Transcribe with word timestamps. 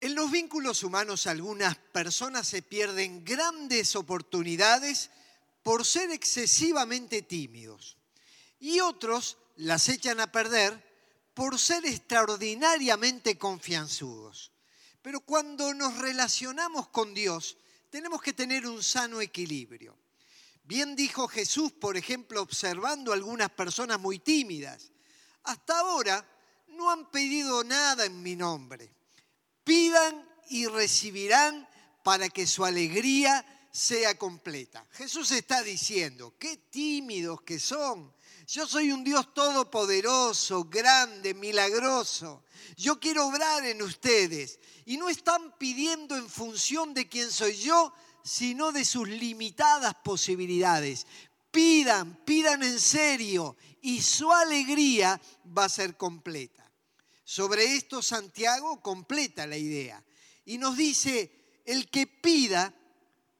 En 0.00 0.14
los 0.14 0.30
vínculos 0.30 0.82
humanos 0.82 1.26
algunas 1.26 1.76
personas 1.76 2.48
se 2.48 2.62
pierden 2.62 3.22
grandes 3.22 3.94
oportunidades 3.96 5.10
por 5.62 5.84
ser 5.84 6.10
excesivamente 6.10 7.20
tímidos 7.20 7.98
y 8.58 8.80
otros 8.80 9.36
las 9.56 9.90
echan 9.90 10.20
a 10.20 10.32
perder 10.32 10.88
por 11.34 11.58
ser 11.58 11.84
extraordinariamente 11.84 13.36
confianzudos. 13.36 14.52
Pero 15.02 15.20
cuando 15.20 15.74
nos 15.74 15.98
relacionamos 15.98 16.88
con 16.88 17.12
Dios, 17.12 17.58
tenemos 17.90 18.22
que 18.22 18.32
tener 18.32 18.66
un 18.66 18.82
sano 18.82 19.20
equilibrio. 19.20 19.98
Bien 20.64 20.96
dijo 20.96 21.28
Jesús, 21.28 21.72
por 21.72 21.98
ejemplo, 21.98 22.40
observando 22.40 23.12
algunas 23.12 23.50
personas 23.50 24.00
muy 24.00 24.18
tímidas. 24.18 24.92
Hasta 25.42 25.78
ahora 25.78 26.26
no 26.68 26.90
han 26.90 27.10
pedido 27.10 27.64
nada 27.64 28.06
en 28.06 28.22
mi 28.22 28.34
nombre. 28.34 28.99
Pidan 29.64 30.28
y 30.48 30.66
recibirán 30.66 31.68
para 32.02 32.28
que 32.28 32.46
su 32.46 32.64
alegría 32.64 33.44
sea 33.70 34.18
completa. 34.18 34.86
Jesús 34.92 35.30
está 35.30 35.62
diciendo, 35.62 36.34
qué 36.38 36.56
tímidos 36.56 37.42
que 37.42 37.58
son. 37.58 38.12
Yo 38.46 38.66
soy 38.66 38.90
un 38.90 39.04
Dios 39.04 39.32
todopoderoso, 39.32 40.64
grande, 40.64 41.34
milagroso. 41.34 42.42
Yo 42.76 42.98
quiero 42.98 43.28
obrar 43.28 43.64
en 43.64 43.80
ustedes. 43.82 44.58
Y 44.86 44.96
no 44.96 45.08
están 45.08 45.56
pidiendo 45.56 46.16
en 46.16 46.28
función 46.28 46.92
de 46.92 47.08
quién 47.08 47.30
soy 47.30 47.56
yo, 47.56 47.92
sino 48.24 48.72
de 48.72 48.84
sus 48.84 49.08
limitadas 49.08 49.94
posibilidades. 50.02 51.06
Pidan, 51.50 52.16
pidan 52.24 52.62
en 52.62 52.80
serio 52.80 53.56
y 53.82 54.02
su 54.02 54.32
alegría 54.32 55.20
va 55.56 55.64
a 55.64 55.68
ser 55.68 55.96
completa. 55.96 56.69
Sobre 57.30 57.76
esto 57.76 58.02
Santiago 58.02 58.82
completa 58.82 59.46
la 59.46 59.56
idea 59.56 60.02
y 60.46 60.58
nos 60.58 60.76
dice, 60.76 61.60
el 61.64 61.88
que 61.88 62.08
pida, 62.08 62.74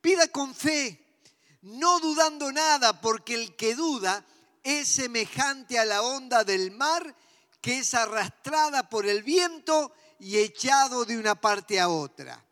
pida 0.00 0.28
con 0.28 0.54
fe, 0.54 1.18
no 1.62 1.98
dudando 1.98 2.52
nada, 2.52 3.00
porque 3.00 3.34
el 3.34 3.56
que 3.56 3.74
duda 3.74 4.24
es 4.62 4.86
semejante 4.86 5.76
a 5.76 5.84
la 5.84 6.02
onda 6.02 6.44
del 6.44 6.70
mar 6.70 7.16
que 7.60 7.78
es 7.78 7.92
arrastrada 7.94 8.88
por 8.88 9.08
el 9.08 9.24
viento 9.24 9.92
y 10.20 10.38
echado 10.38 11.04
de 11.04 11.18
una 11.18 11.34
parte 11.34 11.80
a 11.80 11.88
otra. 11.88 12.46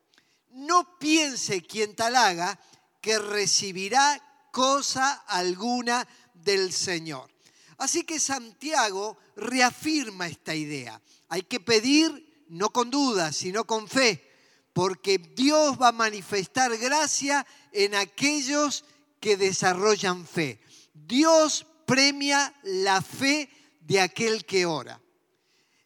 No 0.51 0.99
piense 0.99 1.63
quien 1.63 1.95
tal 1.95 2.17
haga 2.17 2.59
que 3.01 3.17
recibirá 3.17 4.49
cosa 4.51 5.23
alguna 5.29 6.05
del 6.35 6.73
Señor. 6.73 7.31
Así 7.79 8.03
que 8.03 8.19
Santiago 8.19 9.17
reafirma 9.37 10.27
esta 10.27 10.55
idea. 10.55 11.01
Hay 11.29 11.43
que 11.43 11.61
pedir 11.61 12.45
no 12.49 12.71
con 12.71 12.91
dudas, 12.91 13.37
sino 13.37 13.65
con 13.65 13.89
fe, 13.89 14.25
porque 14.73 15.19
Dios 15.19 15.81
va 15.81 15.89
a 15.89 15.93
manifestar 15.93 16.77
gracia 16.77 17.47
en 17.73 17.95
aquellos 17.95 18.85
que 19.21 19.37
desarrollan 19.37 20.27
fe. 20.27 20.61
Dios 20.93 21.67
premia 21.87 22.53
la 22.65 23.01
fe 23.01 23.49
de 23.81 24.01
aquel 24.01 24.45
que 24.45 24.67
ora. 24.67 25.01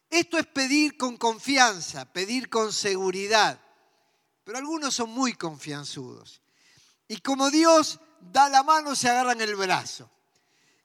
Esto 0.09 0.37
es 0.37 0.45
pedir 0.47 0.97
con 0.97 1.17
confianza, 1.17 2.11
pedir 2.11 2.49
con 2.49 2.73
seguridad, 2.73 3.59
pero 4.43 4.57
algunos 4.57 4.93
son 4.93 5.11
muy 5.11 5.33
confianzudos. 5.33 6.41
Y 7.07 7.17
como 7.17 7.49
Dios 7.49 7.99
da 8.19 8.49
la 8.49 8.63
mano, 8.63 8.95
se 8.95 9.09
agarran 9.09 9.41
el 9.41 9.55
brazo. 9.55 10.09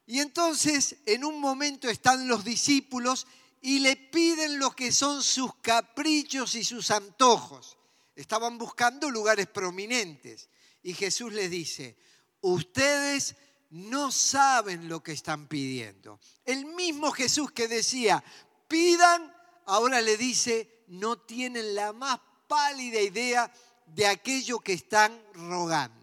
Y 0.09 0.21
entonces 0.21 0.97
en 1.05 1.23
un 1.23 1.39
momento 1.39 1.91
están 1.91 2.29
los 2.29 2.43
discípulos 2.43 3.27
y 3.61 3.81
le 3.81 3.95
piden 3.95 4.59
lo 4.59 4.71
que 4.71 4.91
son 4.91 5.23
sus 5.23 5.57
caprichos 5.57 6.55
y 6.55 6.65
sus 6.65 6.91
antojos. 6.91 7.77
Estaban 8.17 8.57
buscando 8.57 9.11
lugares 9.11 9.49
prominentes. 9.49 10.49
Y 10.83 10.95
Jesús 10.95 11.35
les 11.35 11.51
dice, 11.51 11.99
ustedes 12.41 13.37
no 13.69 14.11
saben 14.11 14.89
lo 14.89 15.03
que 15.03 15.13
están 15.13 15.47
pidiendo. 15.47 16.19
El 16.47 16.65
mismo 16.65 17.11
Jesús 17.13 17.53
que 17.53 17.69
decía, 17.69 18.25
pidan, 18.67 19.31
ahora 19.67 20.01
le 20.01 20.17
dice, 20.17 20.85
no 20.87 21.19
tienen 21.19 21.75
la 21.75 21.93
más 21.93 22.19
pálida 22.47 22.99
idea 22.99 23.53
de 23.85 24.07
aquello 24.07 24.61
que 24.61 24.73
están 24.73 25.23
rogando. 25.35 25.98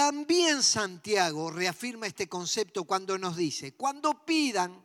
También 0.00 0.62
Santiago 0.62 1.50
reafirma 1.50 2.06
este 2.06 2.26
concepto 2.26 2.84
cuando 2.84 3.18
nos 3.18 3.36
dice, 3.36 3.72
cuando 3.72 4.24
pidan, 4.24 4.82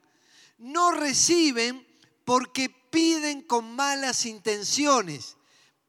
no 0.57 0.91
reciben 0.91 1.87
porque 2.25 2.69
piden 2.89 3.43
con 3.43 3.77
malas 3.77 4.25
intenciones 4.25 5.37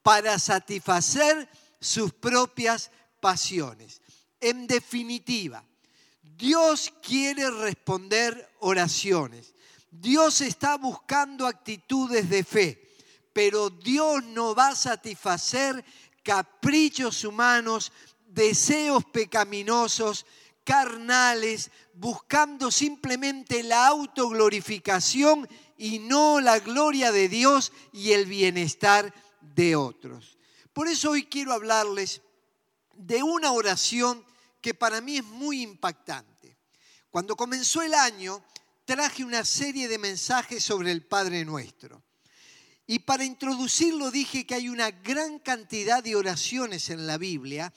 para 0.00 0.38
satisfacer 0.38 1.48
sus 1.80 2.12
propias 2.12 2.92
pasiones. 3.20 4.00
En 4.38 4.68
definitiva, 4.68 5.64
Dios 6.22 6.92
quiere 7.02 7.50
responder 7.50 8.48
oraciones. 8.60 9.56
Dios 9.90 10.40
está 10.40 10.76
buscando 10.76 11.48
actitudes 11.48 12.30
de 12.30 12.44
fe, 12.44 12.94
pero 13.32 13.70
Dios 13.70 14.22
no 14.22 14.54
va 14.54 14.68
a 14.68 14.76
satisfacer 14.76 15.84
caprichos 16.22 17.24
humanos 17.24 17.90
deseos 18.36 19.04
pecaminosos, 19.06 20.26
carnales, 20.62 21.70
buscando 21.94 22.70
simplemente 22.70 23.62
la 23.62 23.86
autoglorificación 23.88 25.48
y 25.78 25.98
no 25.98 26.40
la 26.40 26.60
gloria 26.60 27.10
de 27.10 27.28
Dios 27.28 27.72
y 27.92 28.12
el 28.12 28.26
bienestar 28.26 29.12
de 29.40 29.74
otros. 29.74 30.36
Por 30.72 30.86
eso 30.86 31.12
hoy 31.12 31.24
quiero 31.24 31.52
hablarles 31.52 32.20
de 32.94 33.22
una 33.22 33.52
oración 33.52 34.22
que 34.60 34.74
para 34.74 35.00
mí 35.00 35.16
es 35.16 35.24
muy 35.24 35.62
impactante. 35.62 36.58
Cuando 37.10 37.36
comenzó 37.36 37.80
el 37.80 37.94
año, 37.94 38.44
traje 38.84 39.24
una 39.24 39.44
serie 39.46 39.88
de 39.88 39.98
mensajes 39.98 40.62
sobre 40.62 40.92
el 40.92 41.06
Padre 41.06 41.44
Nuestro. 41.46 42.02
Y 42.86 42.98
para 43.00 43.24
introducirlo 43.24 44.10
dije 44.10 44.46
que 44.46 44.54
hay 44.54 44.68
una 44.68 44.90
gran 44.90 45.38
cantidad 45.38 46.04
de 46.04 46.16
oraciones 46.16 46.90
en 46.90 47.06
la 47.06 47.16
Biblia 47.16 47.72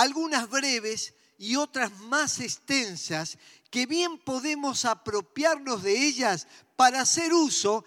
algunas 0.00 0.48
breves 0.48 1.14
y 1.38 1.56
otras 1.56 1.92
más 2.00 2.40
extensas, 2.40 3.38
que 3.70 3.86
bien 3.86 4.18
podemos 4.18 4.84
apropiarnos 4.84 5.82
de 5.82 6.06
ellas 6.06 6.46
para 6.76 7.02
hacer 7.02 7.32
uso 7.32 7.84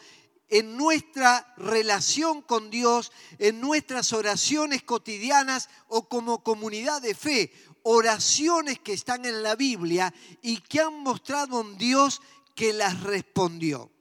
en 0.50 0.78
nuestra 0.78 1.54
relación 1.58 2.42
con 2.42 2.70
Dios, 2.70 3.12
en 3.40 3.60
nuestras 3.60 4.14
oraciones 4.14 4.84
cotidianas 4.84 5.70
o 5.88 6.08
como 6.08 6.44
comunidad 6.44 7.02
de 7.02 7.16
fe, 7.16 7.52
oraciones 7.82 8.80
que 8.80 8.94
están 8.94 9.26
en 9.26 9.42
la 9.42 9.56
Biblia 9.56 10.14
y 10.42 10.58
que 10.58 10.82
han 10.82 11.00
mostrado 11.00 11.58
a 11.58 11.62
un 11.62 11.78
Dios 11.78 12.22
que 12.56 12.74
las 12.74 13.02
respondió. 13.02 13.92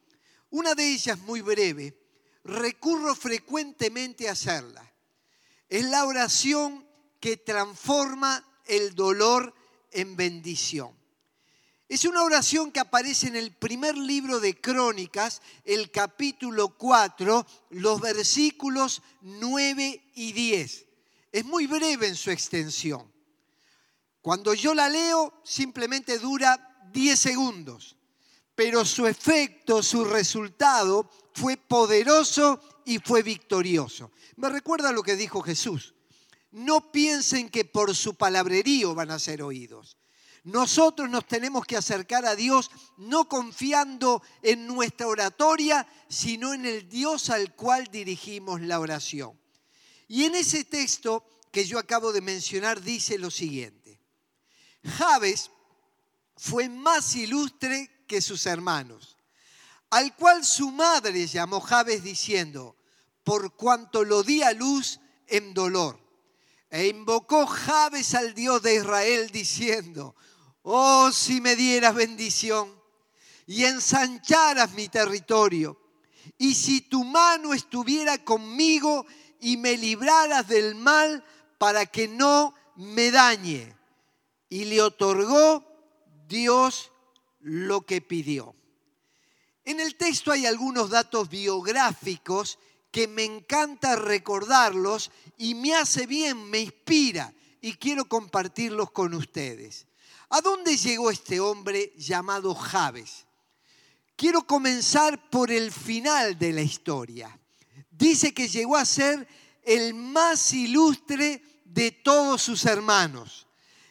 Una 0.50 0.74
de 0.74 0.92
ellas 0.92 1.18
muy 1.20 1.40
breve, 1.40 1.98
recurro 2.44 3.14
frecuentemente 3.14 4.28
a 4.28 4.32
hacerla. 4.32 4.92
Es 5.70 5.86
la 5.86 6.04
oración 6.04 6.86
que 7.22 7.36
transforma 7.36 8.44
el 8.66 8.96
dolor 8.96 9.54
en 9.92 10.16
bendición. 10.16 10.90
Es 11.88 12.04
una 12.04 12.24
oración 12.24 12.72
que 12.72 12.80
aparece 12.80 13.28
en 13.28 13.36
el 13.36 13.54
primer 13.54 13.96
libro 13.96 14.40
de 14.40 14.60
Crónicas, 14.60 15.40
el 15.64 15.92
capítulo 15.92 16.76
4, 16.76 17.46
los 17.70 18.00
versículos 18.00 19.02
9 19.20 20.10
y 20.16 20.32
10. 20.32 20.86
Es 21.30 21.44
muy 21.44 21.68
breve 21.68 22.08
en 22.08 22.16
su 22.16 22.32
extensión. 22.32 23.08
Cuando 24.20 24.52
yo 24.52 24.74
la 24.74 24.88
leo, 24.88 25.32
simplemente 25.44 26.18
dura 26.18 26.90
10 26.92 27.20
segundos, 27.20 27.96
pero 28.56 28.84
su 28.84 29.06
efecto, 29.06 29.80
su 29.84 30.04
resultado 30.04 31.08
fue 31.34 31.56
poderoso 31.56 32.82
y 32.84 32.98
fue 32.98 33.22
victorioso. 33.22 34.10
Me 34.34 34.48
recuerda 34.48 34.90
lo 34.90 35.04
que 35.04 35.14
dijo 35.14 35.40
Jesús 35.40 35.94
no 36.52 36.92
piensen 36.92 37.48
que 37.48 37.64
por 37.64 37.96
su 37.96 38.14
palabrerío 38.14 38.94
van 38.94 39.10
a 39.10 39.18
ser 39.18 39.42
oídos. 39.42 39.96
Nosotros 40.44 41.08
nos 41.08 41.26
tenemos 41.26 41.64
que 41.64 41.76
acercar 41.76 42.26
a 42.26 42.36
Dios 42.36 42.70
no 42.96 43.28
confiando 43.28 44.22
en 44.42 44.66
nuestra 44.66 45.06
oratoria, 45.06 45.86
sino 46.08 46.52
en 46.52 46.66
el 46.66 46.88
Dios 46.88 47.30
al 47.30 47.54
cual 47.54 47.88
dirigimos 47.90 48.60
la 48.60 48.80
oración. 48.80 49.38
Y 50.08 50.24
en 50.24 50.34
ese 50.34 50.64
texto 50.64 51.24
que 51.50 51.64
yo 51.64 51.78
acabo 51.78 52.12
de 52.12 52.20
mencionar 52.20 52.82
dice 52.82 53.18
lo 53.18 53.30
siguiente. 53.30 54.00
Javes 54.84 55.50
fue 56.36 56.68
más 56.68 57.14
ilustre 57.14 58.04
que 58.08 58.20
sus 58.20 58.46
hermanos, 58.46 59.16
al 59.90 60.16
cual 60.16 60.44
su 60.44 60.70
madre 60.72 61.26
llamó 61.28 61.60
Javes 61.60 62.02
diciendo, 62.02 62.76
por 63.22 63.54
cuanto 63.54 64.04
lo 64.04 64.24
di 64.24 64.42
a 64.42 64.52
luz 64.52 64.98
en 65.28 65.54
dolor 65.54 66.01
e 66.72 66.86
invocó 66.86 67.46
Jabes 67.46 68.14
al 68.14 68.32
Dios 68.32 68.62
de 68.62 68.76
Israel 68.76 69.28
diciendo, 69.30 70.16
oh 70.62 71.12
si 71.12 71.42
me 71.42 71.54
dieras 71.54 71.94
bendición 71.94 72.74
y 73.46 73.64
ensancharas 73.64 74.72
mi 74.72 74.88
territorio, 74.88 75.78
y 76.38 76.54
si 76.54 76.80
tu 76.80 77.04
mano 77.04 77.52
estuviera 77.52 78.24
conmigo 78.24 79.04
y 79.38 79.58
me 79.58 79.76
libraras 79.76 80.48
del 80.48 80.74
mal 80.74 81.22
para 81.58 81.84
que 81.84 82.08
no 82.08 82.54
me 82.76 83.10
dañe. 83.10 83.76
Y 84.48 84.64
le 84.64 84.80
otorgó 84.80 85.66
Dios 86.26 86.90
lo 87.40 87.82
que 87.82 88.00
pidió. 88.00 88.54
En 89.64 89.78
el 89.78 89.96
texto 89.96 90.32
hay 90.32 90.46
algunos 90.46 90.88
datos 90.88 91.28
biográficos 91.28 92.58
que 92.92 93.08
me 93.08 93.24
encanta 93.24 93.96
recordarlos 93.96 95.10
y 95.38 95.54
me 95.54 95.74
hace 95.74 96.06
bien, 96.06 96.48
me 96.50 96.60
inspira 96.60 97.32
y 97.60 97.72
quiero 97.72 98.04
compartirlos 98.04 98.90
con 98.90 99.14
ustedes. 99.14 99.86
¿A 100.28 100.40
dónde 100.40 100.76
llegó 100.76 101.10
este 101.10 101.40
hombre 101.40 101.92
llamado 101.96 102.54
Javes? 102.54 103.26
Quiero 104.14 104.46
comenzar 104.46 105.30
por 105.30 105.50
el 105.50 105.72
final 105.72 106.38
de 106.38 106.52
la 106.52 106.62
historia. 106.62 107.36
Dice 107.90 108.34
que 108.34 108.46
llegó 108.46 108.76
a 108.76 108.84
ser 108.84 109.26
el 109.62 109.94
más 109.94 110.52
ilustre 110.52 111.42
de 111.64 111.90
todos 111.90 112.42
sus 112.42 112.66
hermanos. 112.66 113.46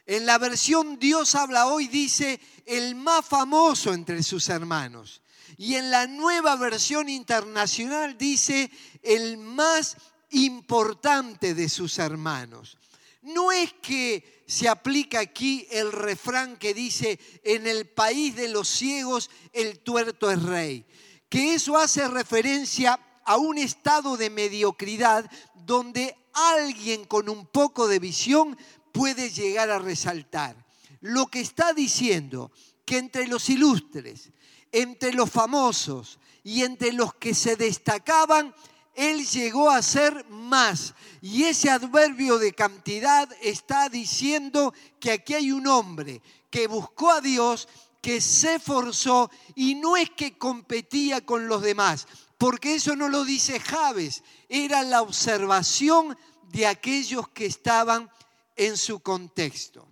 En 0.06 0.26
la 0.26 0.38
versión 0.38 1.00
Dios 1.00 1.34
habla 1.36 1.68
hoy 1.68 1.88
dice 1.88 2.40
el 2.66 2.96
más 2.96 3.26
famoso 3.26 3.94
entre 3.94 4.22
sus 4.22 4.50
hermanos. 4.50 5.21
Y 5.62 5.76
en 5.76 5.92
la 5.92 6.08
nueva 6.08 6.56
versión 6.56 7.08
internacional 7.08 8.18
dice 8.18 8.72
el 9.04 9.38
más 9.38 9.96
importante 10.32 11.54
de 11.54 11.70
sus 11.70 12.00
hermanos. 12.00 12.80
No 13.22 13.52
es 13.52 13.72
que 13.74 14.44
se 14.48 14.68
aplica 14.68 15.20
aquí 15.20 15.68
el 15.70 15.92
refrán 15.92 16.58
que 16.58 16.74
dice, 16.74 17.20
en 17.44 17.68
el 17.68 17.88
país 17.88 18.36
de 18.36 18.50
los 18.50 18.68
ciegos 18.68 19.30
el 19.54 19.78
tuerto 19.82 20.32
es 20.32 20.42
rey, 20.42 20.84
que 21.30 21.54
eso 21.54 21.78
hace 21.78 22.08
referencia 22.08 23.00
a 23.24 23.38
un 23.38 23.60
estado 23.60 24.18
de 24.18 24.32
mediocridad 24.32 25.30
donde 25.54 26.18
alguien 26.34 27.06
con 27.06 27.30
un 27.30 27.46
poco 27.46 27.88
de 27.88 28.00
visión 28.00 28.58
puede 28.92 29.30
llegar 29.30 29.70
a 29.70 29.78
resaltar. 29.78 30.56
Lo 31.02 31.28
que 31.28 31.40
está 31.40 31.72
diciendo 31.74 32.52
que 32.84 32.98
entre 32.98 33.28
los 33.28 33.48
ilustres, 33.48 34.32
entre 34.72 35.14
los 35.14 35.30
famosos 35.30 36.20
y 36.44 36.64
entre 36.64 36.94
los 36.94 37.14
que 37.16 37.34
se 37.34 37.56
destacaban, 37.56 38.54
él 38.96 39.26
llegó 39.28 39.70
a 39.70 39.82
ser 39.82 40.26
más. 40.30 40.94
Y 41.22 41.44
ese 41.44 41.70
adverbio 41.70 42.38
de 42.38 42.54
cantidad 42.54 43.30
está 43.42 43.90
diciendo 43.90 44.74
que 45.00 45.12
aquí 45.12 45.34
hay 45.34 45.52
un 45.52 45.68
hombre 45.68 46.22
que 46.50 46.68
buscó 46.68 47.12
a 47.12 47.22
Dios, 47.22 47.68
que 48.02 48.20
se 48.20 48.56
esforzó 48.56 49.30
y 49.56 49.76
no 49.76 49.96
es 49.96 50.10
que 50.10 50.38
competía 50.38 51.26
con 51.26 51.48
los 51.48 51.62
demás, 51.62 52.08
porque 52.38 52.76
eso 52.76 52.96
no 52.96 53.08
lo 53.08 53.24
dice 53.24 53.60
Javes, 53.60 54.24
era 54.50 54.82
la 54.82 55.02
observación 55.02 56.18
de 56.52 56.66
aquellos 56.66 57.30
que 57.30 57.46
estaban 57.46 58.10
en 58.56 58.76
su 58.76 59.00
contexto. 59.00 59.88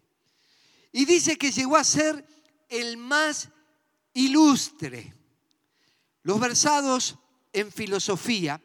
Y 0.91 1.05
dice 1.05 1.37
que 1.37 1.51
llegó 1.51 1.77
a 1.77 1.83
ser 1.83 2.25
el 2.67 2.97
más 2.97 3.49
ilustre. 4.19 5.13
Los 6.23 6.39
versados 6.39 7.17
en 7.53 7.71
filosofía 7.71 8.61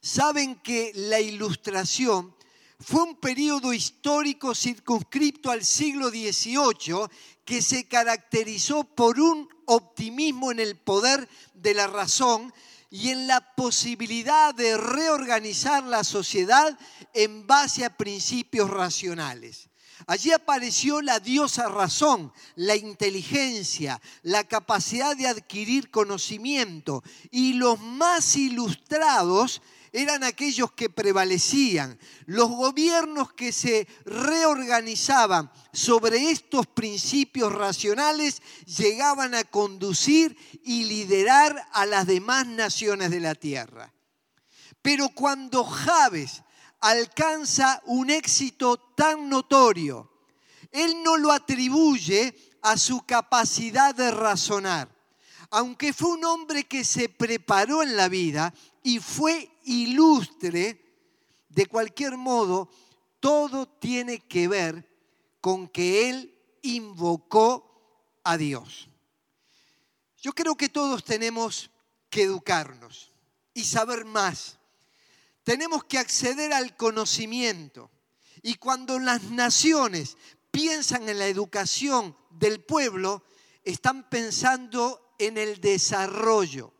saben 0.00 0.56
que 0.56 0.92
la 0.94 1.20
ilustración 1.20 2.36
fue 2.78 3.02
un 3.02 3.16
periodo 3.16 3.72
histórico 3.72 4.54
circunscripto 4.54 5.50
al 5.50 5.64
siglo 5.64 6.10
XVIII 6.10 7.08
que 7.44 7.62
se 7.62 7.86
caracterizó 7.86 8.84
por 8.84 9.20
un 9.20 9.48
optimismo 9.66 10.50
en 10.50 10.60
el 10.60 10.76
poder 10.76 11.28
de 11.54 11.74
la 11.74 11.86
razón 11.86 12.52
y 12.90 13.08
en 13.08 13.26
la 13.26 13.54
posibilidad 13.54 14.54
de 14.54 14.76
reorganizar 14.76 15.82
la 15.84 16.04
sociedad 16.04 16.78
en 17.14 17.46
base 17.46 17.84
a 17.84 17.96
principios 17.96 18.68
racionales. 18.68 19.70
Allí 20.06 20.32
apareció 20.32 21.00
la 21.00 21.20
diosa 21.20 21.68
razón, 21.68 22.32
la 22.56 22.76
inteligencia, 22.76 24.00
la 24.22 24.44
capacidad 24.44 25.16
de 25.16 25.28
adquirir 25.28 25.90
conocimiento 25.90 27.02
y 27.30 27.54
los 27.54 27.80
más 27.80 28.36
ilustrados 28.36 29.62
eran 29.92 30.24
aquellos 30.24 30.72
que 30.72 30.88
prevalecían. 30.88 31.98
Los 32.24 32.48
gobiernos 32.48 33.32
que 33.34 33.52
se 33.52 33.86
reorganizaban 34.04 35.50
sobre 35.72 36.30
estos 36.30 36.66
principios 36.66 37.52
racionales 37.52 38.40
llegaban 38.64 39.34
a 39.34 39.44
conducir 39.44 40.36
y 40.64 40.84
liderar 40.84 41.68
a 41.72 41.84
las 41.84 42.06
demás 42.06 42.46
naciones 42.46 43.10
de 43.10 43.20
la 43.20 43.34
tierra. 43.34 43.92
Pero 44.80 45.10
cuando 45.10 45.62
Javes 45.62 46.42
alcanza 46.82 47.80
un 47.86 48.10
éxito 48.10 48.76
tan 48.94 49.28
notorio, 49.28 50.10
él 50.70 51.02
no 51.02 51.16
lo 51.16 51.30
atribuye 51.30 52.34
a 52.60 52.76
su 52.76 53.02
capacidad 53.06 53.94
de 53.94 54.10
razonar. 54.10 54.88
Aunque 55.50 55.92
fue 55.92 56.10
un 56.10 56.24
hombre 56.24 56.64
que 56.64 56.84
se 56.84 57.08
preparó 57.08 57.82
en 57.82 57.96
la 57.96 58.08
vida 58.08 58.52
y 58.82 58.98
fue 58.98 59.50
ilustre, 59.64 60.80
de 61.48 61.66
cualquier 61.66 62.16
modo, 62.16 62.68
todo 63.20 63.68
tiene 63.68 64.18
que 64.18 64.48
ver 64.48 64.88
con 65.40 65.68
que 65.68 66.08
él 66.10 66.34
invocó 66.62 68.20
a 68.24 68.36
Dios. 68.36 68.88
Yo 70.16 70.32
creo 70.32 70.56
que 70.56 70.68
todos 70.68 71.04
tenemos 71.04 71.70
que 72.08 72.22
educarnos 72.22 73.12
y 73.54 73.64
saber 73.64 74.04
más. 74.04 74.58
Tenemos 75.44 75.84
que 75.84 75.98
acceder 75.98 76.52
al 76.52 76.76
conocimiento. 76.76 77.90
Y 78.42 78.54
cuando 78.54 78.98
las 78.98 79.24
naciones 79.24 80.16
piensan 80.50 81.08
en 81.08 81.18
la 81.18 81.26
educación 81.26 82.16
del 82.30 82.60
pueblo, 82.60 83.24
están 83.64 84.08
pensando 84.08 85.14
en 85.18 85.38
el 85.38 85.60
desarrollo. 85.60 86.72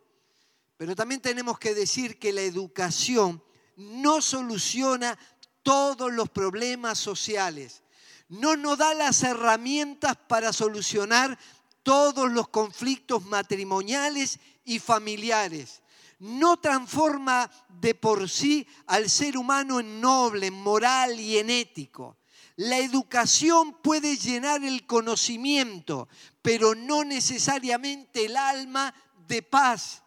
Pero 0.77 0.95
también 0.95 1.21
tenemos 1.21 1.59
que 1.59 1.73
decir 1.73 2.19
que 2.19 2.33
la 2.33 2.41
educación 2.41 3.43
no 3.75 4.21
soluciona 4.21 5.17
todos 5.61 6.11
los 6.11 6.29
problemas 6.29 6.97
sociales. 6.97 7.83
No 8.27 8.55
nos 8.57 8.77
da 8.77 8.93
las 8.93 9.23
herramientas 9.23 10.17
para 10.27 10.51
solucionar 10.51 11.37
todos 11.83 12.31
los 12.31 12.47
conflictos 12.49 13.23
matrimoniales 13.25 14.39
y 14.65 14.79
familiares. 14.79 15.82
No 16.23 16.57
transforma 16.57 17.49
de 17.67 17.95
por 17.95 18.29
sí 18.29 18.65
al 18.87 19.09
ser 19.09 19.37
humano 19.37 19.79
en 19.79 19.99
noble, 19.99 20.47
en 20.47 20.53
moral 20.53 21.19
y 21.19 21.37
en 21.37 21.49
ético. 21.49 22.17
La 22.55 22.77
educación 22.77 23.81
puede 23.81 24.15
llenar 24.15 24.63
el 24.63 24.85
conocimiento, 24.85 26.07
pero 26.41 26.75
no 26.75 27.03
necesariamente 27.03 28.25
el 28.25 28.37
alma 28.37 28.93
de 29.27 29.41
paz 29.41 30.03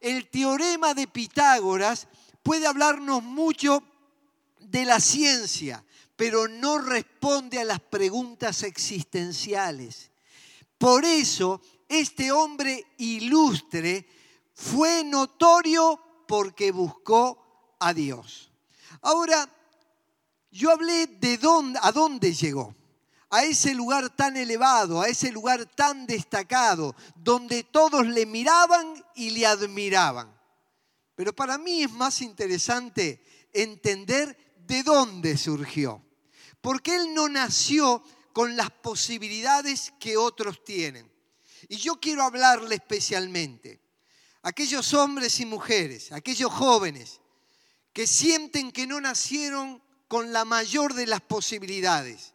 el 0.00 0.28
teorema 0.28 0.94
de 0.94 1.06
Pitágoras 1.06 2.06
puede 2.42 2.66
hablarnos 2.66 3.22
mucho 3.22 3.82
de 4.60 4.84
la 4.84 5.00
ciencia, 5.00 5.84
pero 6.16 6.48
no 6.48 6.78
responde 6.78 7.58
a 7.58 7.64
las 7.64 7.80
preguntas 7.80 8.62
existenciales. 8.62 10.10
Por 10.76 11.04
eso, 11.04 11.60
este 11.88 12.30
hombre 12.30 12.86
ilustre 12.98 14.06
fue 14.58 15.04
notorio 15.04 16.00
porque 16.26 16.72
buscó 16.72 17.76
a 17.78 17.94
Dios. 17.94 18.50
Ahora, 19.02 19.48
yo 20.50 20.72
hablé 20.72 21.06
de 21.06 21.38
dónde, 21.38 21.78
a 21.80 21.92
dónde 21.92 22.34
llegó 22.34 22.74
a 23.30 23.44
ese 23.44 23.72
lugar 23.72 24.10
tan 24.10 24.36
elevado, 24.36 25.00
a 25.00 25.06
ese 25.06 25.30
lugar 25.30 25.64
tan 25.64 26.06
destacado, 26.06 26.96
donde 27.14 27.62
todos 27.62 28.04
le 28.08 28.26
miraban 28.26 29.04
y 29.14 29.30
le 29.30 29.46
admiraban. 29.46 30.36
Pero 31.14 31.32
para 31.32 31.56
mí 31.56 31.84
es 31.84 31.92
más 31.92 32.20
interesante 32.20 33.22
entender 33.52 34.56
de 34.66 34.82
dónde 34.82 35.38
surgió. 35.38 36.02
Porque 36.60 36.96
él 36.96 37.14
no 37.14 37.28
nació 37.28 38.02
con 38.32 38.56
las 38.56 38.70
posibilidades 38.70 39.92
que 40.00 40.16
otros 40.16 40.64
tienen. 40.64 41.08
Y 41.68 41.76
yo 41.76 42.00
quiero 42.00 42.24
hablarle 42.24 42.74
especialmente 42.74 43.87
aquellos 44.48 44.94
hombres 44.94 45.40
y 45.40 45.46
mujeres, 45.46 46.12
aquellos 46.12 46.52
jóvenes 46.52 47.20
que 47.92 48.06
sienten 48.06 48.72
que 48.72 48.86
no 48.86 49.00
nacieron 49.00 49.82
con 50.08 50.32
la 50.32 50.44
mayor 50.44 50.94
de 50.94 51.06
las 51.06 51.20
posibilidades 51.20 52.32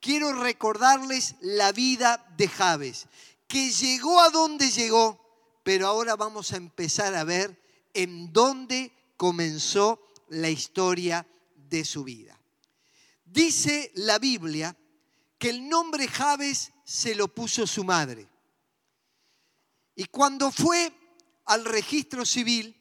quiero 0.00 0.32
recordarles 0.32 1.36
la 1.40 1.72
vida 1.72 2.26
de 2.36 2.48
Javes, 2.48 3.06
que 3.46 3.70
llegó 3.70 4.20
a 4.20 4.30
donde 4.30 4.70
llegó, 4.70 5.20
pero 5.62 5.86
ahora 5.86 6.16
vamos 6.16 6.52
a 6.52 6.56
empezar 6.56 7.14
a 7.14 7.24
ver 7.24 7.60
en 7.94 8.32
dónde 8.32 8.92
comenzó 9.16 10.00
la 10.28 10.48
historia 10.48 11.26
de 11.68 11.84
su 11.84 12.02
vida. 12.04 12.38
Dice 13.24 13.92
la 13.94 14.18
Biblia 14.18 14.76
que 15.38 15.50
el 15.50 15.68
nombre 15.68 16.08
Javes 16.08 16.72
se 16.84 17.14
lo 17.14 17.28
puso 17.28 17.66
su 17.66 17.84
madre. 17.84 18.26
Y 19.94 20.06
cuando 20.06 20.50
fue 20.50 20.92
al 21.50 21.64
registro 21.64 22.24
civil, 22.24 22.80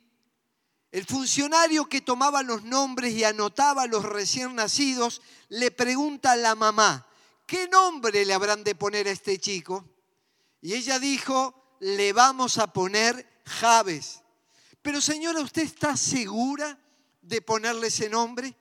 el 0.92 1.04
funcionario 1.04 1.90
que 1.90 2.02
tomaba 2.02 2.44
los 2.44 2.64
nombres 2.64 3.14
y 3.14 3.24
anotaba 3.24 3.84
a 3.84 3.88
los 3.88 4.06
recién 4.06 4.54
nacidos 4.54 5.24
le 5.48 5.72
pregunta 5.72 6.34
a 6.34 6.36
la 6.36 6.54
mamá, 6.54 7.08
¿qué 7.48 7.68
nombre 7.68 8.24
le 8.24 8.32
habrán 8.32 8.64
de 8.64 8.76
poner 8.76 9.08
a 9.08 9.12
este 9.12 9.40
chico? 9.40 9.90
Y 10.62 10.76
ella 10.76 11.00
dijo, 11.00 11.78
le 11.80 12.14
vamos 12.14 12.60
a 12.60 12.72
poner 12.72 13.42
Javes. 13.44 14.22
Pero 14.84 15.02
señora, 15.02 15.42
¿usted 15.42 15.64
está 15.64 15.98
segura 15.98 16.78
de 17.24 17.42
ponerle 17.42 17.88
ese 17.88 18.08
nombre? 18.08 18.56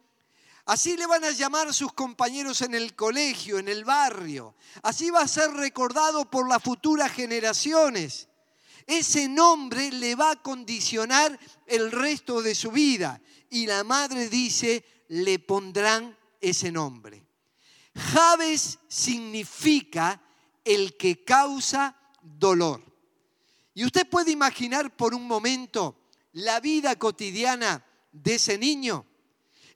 Así 0.64 0.96
le 0.96 1.06
van 1.06 1.24
a 1.24 1.32
llamar 1.32 1.74
sus 1.74 1.92
compañeros 1.92 2.62
en 2.62 2.74
el 2.74 2.96
colegio, 2.96 3.58
en 3.58 3.68
el 3.68 3.84
barrio. 3.84 4.54
Así 4.82 5.10
va 5.10 5.20
a 5.20 5.28
ser 5.28 5.50
recordado 5.50 6.30
por 6.30 6.48
las 6.48 6.62
futuras 6.62 7.12
generaciones. 7.12 8.28
Ese 8.88 9.28
nombre 9.28 9.92
le 9.92 10.14
va 10.14 10.30
a 10.30 10.42
condicionar 10.42 11.38
el 11.66 11.92
resto 11.92 12.40
de 12.40 12.54
su 12.54 12.73
vida. 12.73 13.21
Y 13.50 13.66
la 13.66 13.85
madre 13.85 14.30
dice, 14.30 14.83
le 15.09 15.38
pondrán 15.38 16.16
ese 16.40 16.73
nombre. 16.73 17.23
Javes 17.95 18.78
significa 18.88 20.21
el 20.64 20.97
que 20.97 21.23
causa 21.23 21.95
dolor. 22.23 22.83
Y 23.75 23.85
usted 23.85 24.09
puede 24.09 24.30
imaginar 24.30 24.97
por 24.97 25.14
un 25.14 25.26
momento 25.26 26.09
la 26.33 26.59
vida 26.59 26.97
cotidiana 26.97 27.85
de 28.11 28.37
ese 28.37 28.57
niño 28.57 29.04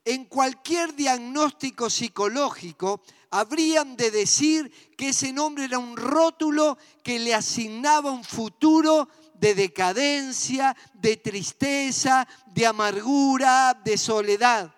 en 0.05 0.25
cualquier 0.25 0.95
diagnóstico 0.95 1.89
psicológico 1.89 3.01
habrían 3.31 3.95
de 3.95 4.11
decir 4.11 4.71
que 4.97 5.09
ese 5.09 5.33
nombre 5.33 5.65
era 5.65 5.79
un 5.79 5.97
rótulo 5.97 6.77
que 7.03 7.19
le 7.19 7.33
asignaba 7.33 8.11
un 8.11 8.23
futuro 8.23 9.07
de 9.35 9.55
decadencia, 9.55 10.75
de 10.93 11.17
tristeza, 11.17 12.27
de 12.47 12.67
amargura, 12.67 13.79
de 13.83 13.97
soledad. 13.97 14.73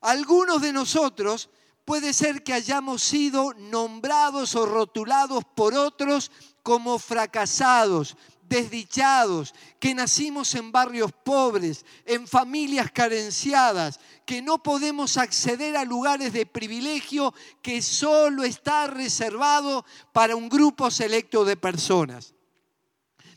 Algunos 0.00 0.60
de 0.60 0.72
nosotros 0.72 1.48
puede 1.84 2.12
ser 2.12 2.42
que 2.42 2.52
hayamos 2.52 3.02
sido 3.02 3.54
nombrados 3.54 4.54
o 4.54 4.66
rotulados 4.66 5.44
por 5.54 5.74
otros 5.74 6.30
como 6.62 6.98
fracasados, 6.98 8.16
desdichados, 8.52 9.54
que 9.80 9.94
nacimos 9.94 10.54
en 10.54 10.70
barrios 10.70 11.10
pobres, 11.10 11.86
en 12.04 12.28
familias 12.28 12.92
carenciadas, 12.92 13.98
que 14.26 14.42
no 14.42 14.62
podemos 14.62 15.16
acceder 15.16 15.74
a 15.76 15.86
lugares 15.86 16.34
de 16.34 16.44
privilegio 16.44 17.32
que 17.62 17.80
solo 17.80 18.44
está 18.44 18.86
reservado 18.88 19.86
para 20.12 20.36
un 20.36 20.50
grupo 20.50 20.90
selecto 20.90 21.46
de 21.46 21.56
personas. 21.56 22.34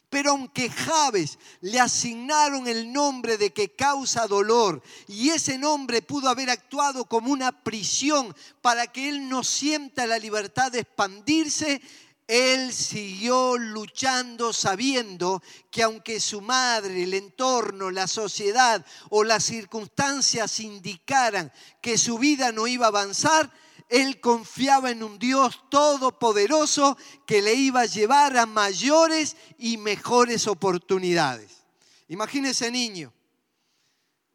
Pero 0.10 0.32
aunque 0.32 0.70
Javes 0.70 1.40
le 1.62 1.80
asignaron 1.80 2.68
el 2.68 2.94
nombre 2.94 3.38
de 3.38 3.52
que 3.52 3.74
causa 3.74 4.28
dolor 4.28 4.82
y 5.08 5.30
ese 5.30 5.58
nombre 5.58 6.02
pudo 6.02 6.30
haber 6.30 6.50
actuado 6.50 7.06
como 7.06 7.32
una 7.32 7.64
prisión 7.64 8.36
para 8.62 8.88
que 8.88 9.10
él 9.10 9.28
no 9.28 9.44
sienta 9.44 10.06
la 10.06 10.20
libertad 10.20 10.72
de 10.72 10.82
expandirse, 10.82 11.82
él 12.27 12.74
siguió 12.74 13.58
luchando 13.58 14.51
sabiendo 14.51 15.44
que 15.70 15.84
aunque 15.84 16.20
su 16.20 16.41
madre, 16.41 17.03
el 17.03 17.13
entorno, 17.13 17.91
la 17.91 18.08
sociedad 18.08 18.84
o 19.10 19.24
las 19.24 19.44
circunstancias 19.44 20.60
indicaran 20.60 21.51
que 21.82 21.98
su 21.98 22.17
vida 22.17 22.51
no 22.51 22.65
iba 22.65 22.86
a 22.86 22.89
avanzar, 22.89 23.51
él 23.89 24.20
confiaba 24.20 24.89
en 24.89 25.03
un 25.03 25.20
Dios 25.20 25.62
todopoderoso 25.70 26.98
que 27.27 27.44
le 27.44 27.53
iba 27.53 27.82
a 27.82 27.86
llevar 27.86 28.36
a 28.38 28.48
mayores 28.48 29.38
y 29.60 29.77
mejores 29.77 30.48
oportunidades. 30.48 31.65
Imagínese 32.08 32.72
niño, 32.72 33.13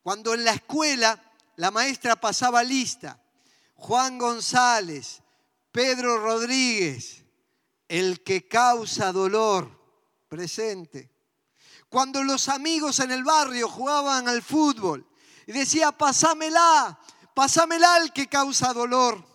cuando 0.03 0.35
en 0.35 0.45
la 0.45 0.53
escuela 0.53 1.21
la 1.57 1.73
maestra 1.73 2.21
pasaba 2.21 2.63
lista, 2.63 3.21
Juan 3.75 4.19
González, 4.19 5.23
Pedro 5.73 6.19
Rodríguez, 6.19 7.25
el 7.91 8.23
que 8.23 8.47
causa 8.47 9.11
dolor, 9.11 9.69
presente. 10.29 11.11
Cuando 11.89 12.23
los 12.23 12.49
amigos 12.49 13.01
en 13.01 13.11
el 13.11 13.25
barrio 13.25 13.69
jugaban 13.69 14.29
al 14.29 14.43
fútbol 14.43 15.05
y 15.45 15.51
decía, 15.51 15.91
pasámela, 15.91 17.01
pasámela 17.35 17.99
el 17.99 18.13
que 18.13 18.29
causa 18.29 18.73
dolor. 18.73 19.27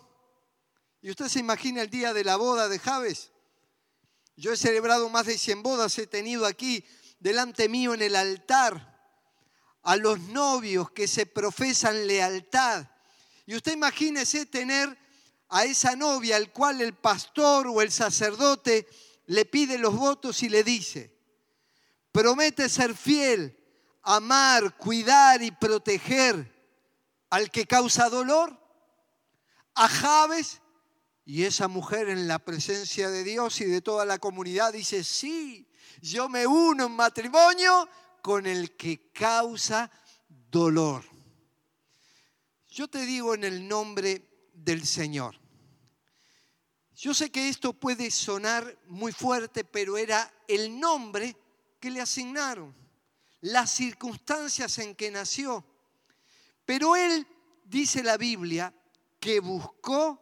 Y 1.02 1.10
usted 1.10 1.28
se 1.28 1.40
imagina 1.40 1.82
el 1.82 1.90
día 1.90 2.14
de 2.14 2.24
la 2.24 2.38
boda 2.38 2.70
de 2.70 2.80
Javes. 2.80 3.34
Yo 4.38 4.54
he 4.54 4.58
celebrado 4.58 5.10
más 5.10 5.26
de 5.26 5.38
100 5.38 5.62
bodas, 5.62 5.98
he 5.98 6.08
tenido 6.08 6.46
aquí 6.46 6.86
delante 7.20 7.68
mío 7.68 7.94
en 7.94 8.04
el 8.04 8.16
altar 8.16 9.20
a 9.84 9.98
los 9.98 10.18
novios 10.20 10.92
que 10.92 11.10
se 11.10 11.26
profesan 11.26 12.08
lealtad. 12.08 12.88
Y 13.46 13.58
usted 13.58 13.74
imagínese 13.74 14.46
tener 14.46 14.98
a 15.56 15.64
esa 15.64 15.96
novia 15.96 16.36
al 16.36 16.52
cual 16.52 16.82
el 16.82 16.94
pastor 16.94 17.68
o 17.68 17.82
el 17.82 17.90
sacerdote 17.90 18.90
le 19.28 19.46
pide 19.46 19.78
los 19.78 19.96
votos 19.96 20.44
y 20.44 20.50
le 20.50 20.66
dice, 20.66 21.18
promete 22.12 22.68
ser 22.68 22.94
fiel, 22.94 23.58
amar, 24.02 24.76
cuidar 24.76 25.42
y 25.42 25.52
proteger 25.52 26.54
al 27.30 27.50
que 27.52 27.66
causa 27.66 28.10
dolor, 28.10 28.60
a 29.76 29.88
Javes, 29.88 30.62
y 31.24 31.44
esa 31.44 31.70
mujer 31.70 32.10
en 32.10 32.28
la 32.28 32.40
presencia 32.40 33.10
de 33.10 33.24
Dios 33.24 33.62
y 33.62 33.66
de 33.66 33.80
toda 33.80 34.04
la 34.04 34.20
comunidad 34.20 34.74
dice, 34.74 35.06
sí, 35.06 35.72
yo 36.02 36.28
me 36.28 36.46
uno 36.46 36.88
en 36.88 36.92
matrimonio 36.92 37.88
con 38.22 38.46
el 38.46 38.76
que 38.76 39.10
causa 39.14 39.90
dolor. 40.28 41.06
Yo 42.68 42.90
te 42.90 43.06
digo 43.06 43.34
en 43.34 43.46
el 43.46 43.66
nombre 43.66 44.50
del 44.54 44.86
Señor. 44.86 45.45
Yo 46.96 47.14
sé 47.14 47.30
que 47.30 47.50
esto 47.50 47.74
puede 47.74 48.10
sonar 48.10 48.78
muy 48.88 49.12
fuerte, 49.12 49.66
pero 49.66 49.98
era 49.98 50.32
el 50.48 50.80
nombre 50.80 51.36
que 51.80 51.92
le 51.92 52.00
asignaron, 52.00 52.74
las 53.42 53.72
circunstancias 53.72 54.78
en 54.80 54.96
que 54.96 55.12
nació. 55.12 55.66
Pero 56.66 56.96
él, 56.96 57.28
dice 57.66 58.02
la 58.02 58.16
Biblia, 58.16 58.74
que 59.20 59.42
buscó 59.42 60.22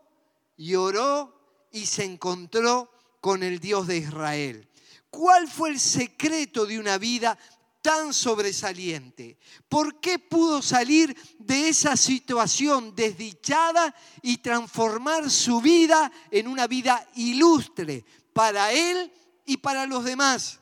y 0.58 0.74
oró 0.74 1.68
y 1.72 1.86
se 1.86 2.06
encontró 2.06 2.92
con 3.22 3.44
el 3.44 3.60
Dios 3.60 3.86
de 3.86 3.98
Israel. 3.98 4.68
¿Cuál 5.12 5.48
fue 5.48 5.70
el 5.70 5.80
secreto 5.80 6.66
de 6.66 6.80
una 6.80 6.98
vida 6.98 7.38
tan 7.84 8.14
sobresaliente? 8.14 9.38
¿Por 9.70 10.00
qué 10.00 10.18
pudo 10.18 10.64
salir 10.64 11.16
de 11.38 11.68
esa 11.68 11.96
situación 11.96 12.96
desdichada 12.96 13.94
y 14.24 14.38
transformar 14.38 15.30
su 15.30 15.62
vida 15.62 16.12
en 16.32 16.48
una 16.48 16.66
vida 16.66 17.08
ilustre 17.16 18.06
para 18.32 18.72
él 18.72 19.12
y 19.46 19.58
para 19.58 19.86
los 19.86 20.06
demás? 20.06 20.62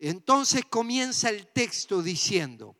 Entonces 0.00 0.64
comienza 0.64 1.28
el 1.28 1.46
texto 1.46 2.02
diciendo, 2.02 2.74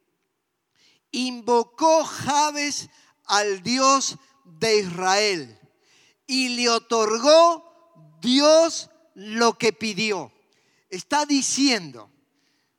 invocó 1.13 2.03
Javes 2.05 2.89
al 3.27 3.63
Dios 3.63 4.17
de 4.45 4.79
Israel 4.81 5.61
y 6.27 6.49
le 6.49 6.71
otorgó 6.71 8.19
Dios 8.21 8.89
lo 9.15 9.59
que 9.59 9.75
pidió. 9.75 10.33
Está 10.89 11.27
diciendo, 11.27 12.11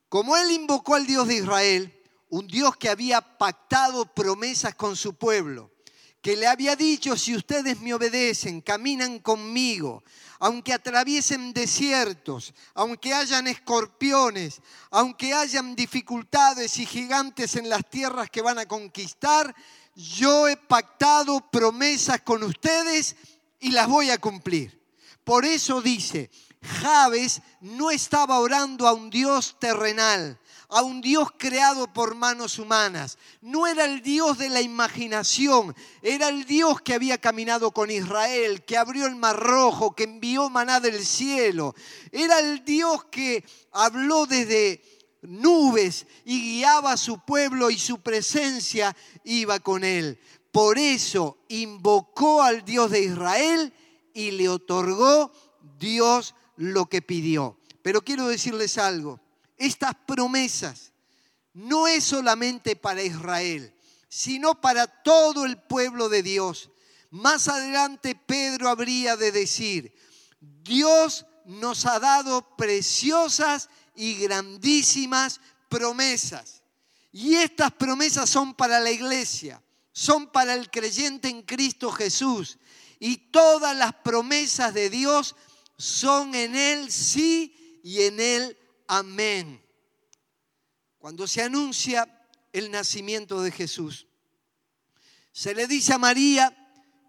como 0.10 0.38
él 0.38 0.52
invocó 0.52 0.96
al 0.96 1.08
Dios 1.08 1.28
de 1.28 1.36
Israel, 1.36 2.04
un 2.30 2.48
Dios 2.48 2.76
que 2.78 2.90
había 2.90 3.22
pactado 3.22 4.06
promesas 4.14 4.76
con 4.76 4.96
su 4.96 5.16
pueblo, 5.16 5.72
que 6.22 6.36
le 6.36 6.48
había 6.48 6.76
dicho, 6.76 7.16
si 7.16 7.36
ustedes 7.36 7.80
me 7.82 7.94
obedecen, 7.94 8.62
caminan 8.62 9.20
conmigo, 9.20 10.04
aunque 10.40 10.74
atraviesen 10.74 11.54
desiertos, 11.54 12.54
aunque 12.74 13.14
hayan 13.14 13.48
escorpiones, 13.48 14.62
aunque 14.90 15.34
hayan 15.34 15.76
dificultades 15.76 16.78
y 16.78 16.86
gigantes 16.86 17.56
en 17.56 17.70
las 17.70 17.88
tierras 17.90 18.30
que 18.30 18.42
van 18.42 18.58
a 18.58 18.66
conquistar, 18.66 19.56
yo 19.96 20.48
he 20.48 20.58
pactado 20.58 21.50
promesas 21.52 22.22
con 22.22 22.44
ustedes 22.44 23.16
y 23.60 23.72
las 23.72 23.88
voy 23.88 24.10
a 24.10 24.18
cumplir. 24.18 24.82
Por 25.24 25.46
eso 25.46 25.82
dice, 25.82 26.30
Javes 26.66 27.42
no 27.62 27.92
estaba 27.92 28.40
orando 28.40 28.88
a 28.88 28.94
un 28.94 29.10
Dios 29.10 29.56
terrenal, 29.60 30.40
a 30.70 30.82
un 30.82 31.02
Dios 31.02 31.30
creado 31.38 31.92
por 31.94 32.16
manos 32.16 32.60
humanas. 32.60 33.18
No 33.42 33.68
era 33.68 33.86
el 33.86 34.02
Dios 34.02 34.38
de 34.38 34.50
la 34.50 34.62
imaginación, 34.62 35.76
era 36.02 36.30
el 36.30 36.46
Dios 36.46 36.82
que 36.82 36.94
había 36.94 37.18
caminado 37.18 37.72
con 37.72 37.92
Israel, 37.92 38.64
que 38.66 38.78
abrió 38.78 39.06
el 39.06 39.16
mar 39.16 39.38
rojo, 39.38 39.96
que 39.96 40.04
envió 40.04 40.50
maná 40.50 40.80
del 40.80 41.06
cielo. 41.06 41.76
Era 42.12 42.40
el 42.40 42.66
Dios 42.66 43.06
que 43.06 43.46
habló 43.72 44.26
desde 44.26 44.82
nubes 45.22 46.06
y 46.24 46.42
guiaba 46.42 46.94
a 46.94 46.98
su 46.98 47.20
pueblo 47.20 47.70
y 47.70 47.78
su 47.78 48.00
presencia 48.00 48.96
iba 49.24 49.60
con 49.60 49.84
él. 49.84 50.20
Por 50.52 50.78
eso 50.78 51.38
invocó 51.50 52.42
al 52.42 52.64
Dios 52.64 52.92
de 52.92 53.02
Israel 53.02 53.74
y 54.14 54.32
le 54.32 54.48
otorgó 54.48 55.32
Dios 55.78 56.34
lo 56.58 56.88
que 56.88 57.02
pidió. 57.02 57.58
Pero 57.82 58.02
quiero 58.02 58.28
decirles 58.28 58.78
algo, 58.78 59.20
estas 59.58 59.96
promesas 60.06 60.92
no 61.54 61.88
es 61.88 62.04
solamente 62.04 62.76
para 62.76 63.04
Israel, 63.04 63.74
sino 64.10 64.60
para 64.60 64.88
todo 64.88 65.46
el 65.46 65.58
pueblo 65.58 66.10
de 66.10 66.24
Dios. 66.24 66.70
Más 67.12 67.48
adelante 67.48 68.16
Pedro 68.16 68.70
habría 68.70 69.16
de 69.16 69.32
decir, 69.32 69.96
Dios 70.40 71.26
nos 71.46 71.86
ha 71.86 72.00
dado 72.00 72.56
preciosas 72.58 73.70
y 73.96 74.16
grandísimas 74.16 75.40
promesas. 75.70 76.64
Y 77.12 77.36
estas 77.36 77.72
promesas 77.72 78.30
son 78.30 78.54
para 78.54 78.80
la 78.80 78.92
iglesia, 78.92 79.62
son 79.94 80.28
para 80.28 80.54
el 80.54 80.70
creyente 80.70 81.30
en 81.30 81.44
Cristo 81.44 81.92
Jesús. 81.92 82.58
Y 83.00 83.18
todas 83.18 83.76
las 83.76 83.94
promesas 83.94 84.74
de 84.74 84.90
Dios 84.90 85.36
son 85.78 86.34
en 86.36 86.56
Él 86.56 86.92
sí 86.92 87.80
y 87.84 88.04
en 88.04 88.20
Él 88.20 88.58
amén. 88.88 89.64
Cuando 90.98 91.28
se 91.28 91.42
anuncia 91.42 92.08
el 92.52 92.72
nacimiento 92.72 93.42
de 93.42 93.52
Jesús, 93.52 94.08
se 95.32 95.54
le 95.54 95.68
dice 95.68 95.94
a 95.94 95.98
María 95.98 96.56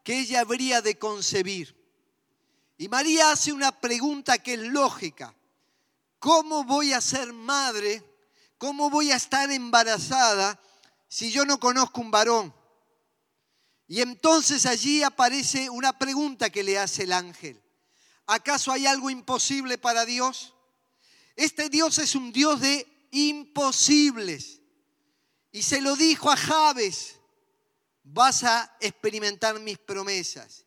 que 0.04 0.20
ella 0.20 0.40
habría 0.40 0.82
de 0.82 0.98
concebir. 0.98 1.74
Y 2.78 2.88
María 2.88 3.30
hace 3.30 3.52
una 3.52 3.72
pregunta 3.80 4.38
que 4.38 4.54
es 4.54 4.60
lógica. 4.60 5.34
¿Cómo 6.18 6.64
voy 6.64 6.92
a 6.92 7.00
ser 7.00 7.32
madre? 7.32 8.02
¿Cómo 8.58 8.90
voy 8.90 9.12
a 9.12 9.16
estar 9.16 9.50
embarazada 9.50 10.60
si 11.08 11.30
yo 11.30 11.44
no 11.44 11.58
conozco 11.58 12.00
un 12.00 12.10
varón? 12.10 12.54
Y 13.86 14.00
entonces 14.00 14.66
allí 14.66 15.02
aparece 15.02 15.70
una 15.70 15.96
pregunta 15.98 16.50
que 16.50 16.64
le 16.64 16.78
hace 16.78 17.04
el 17.04 17.12
ángel. 17.12 17.62
¿Acaso 18.26 18.72
hay 18.72 18.86
algo 18.86 19.10
imposible 19.10 19.78
para 19.78 20.04
Dios? 20.04 20.54
Este 21.36 21.68
Dios 21.68 21.98
es 21.98 22.14
un 22.14 22.32
Dios 22.32 22.60
de 22.60 23.08
imposibles. 23.12 24.60
Y 25.52 25.62
se 25.62 25.80
lo 25.80 25.96
dijo 25.96 26.30
a 26.30 26.36
Javes, 26.36 27.16
vas 28.02 28.44
a 28.44 28.76
experimentar 28.80 29.58
mis 29.60 29.78
promesas. 29.78 30.64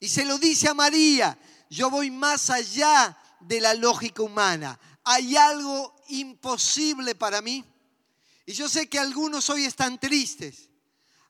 Y 0.00 0.08
se 0.08 0.24
lo 0.24 0.38
dice 0.38 0.68
a 0.68 0.74
María, 0.74 1.38
yo 1.70 1.90
voy 1.90 2.10
más 2.10 2.50
allá 2.50 3.16
de 3.40 3.60
la 3.60 3.74
lógica 3.74 4.22
humana. 4.22 4.78
¿Hay 5.04 5.36
algo 5.36 5.96
imposible 6.08 7.14
para 7.14 7.40
mí? 7.42 7.64
Y 8.46 8.52
yo 8.52 8.68
sé 8.68 8.88
que 8.88 8.98
algunos 8.98 9.50
hoy 9.50 9.64
están 9.64 9.98
tristes, 9.98 10.70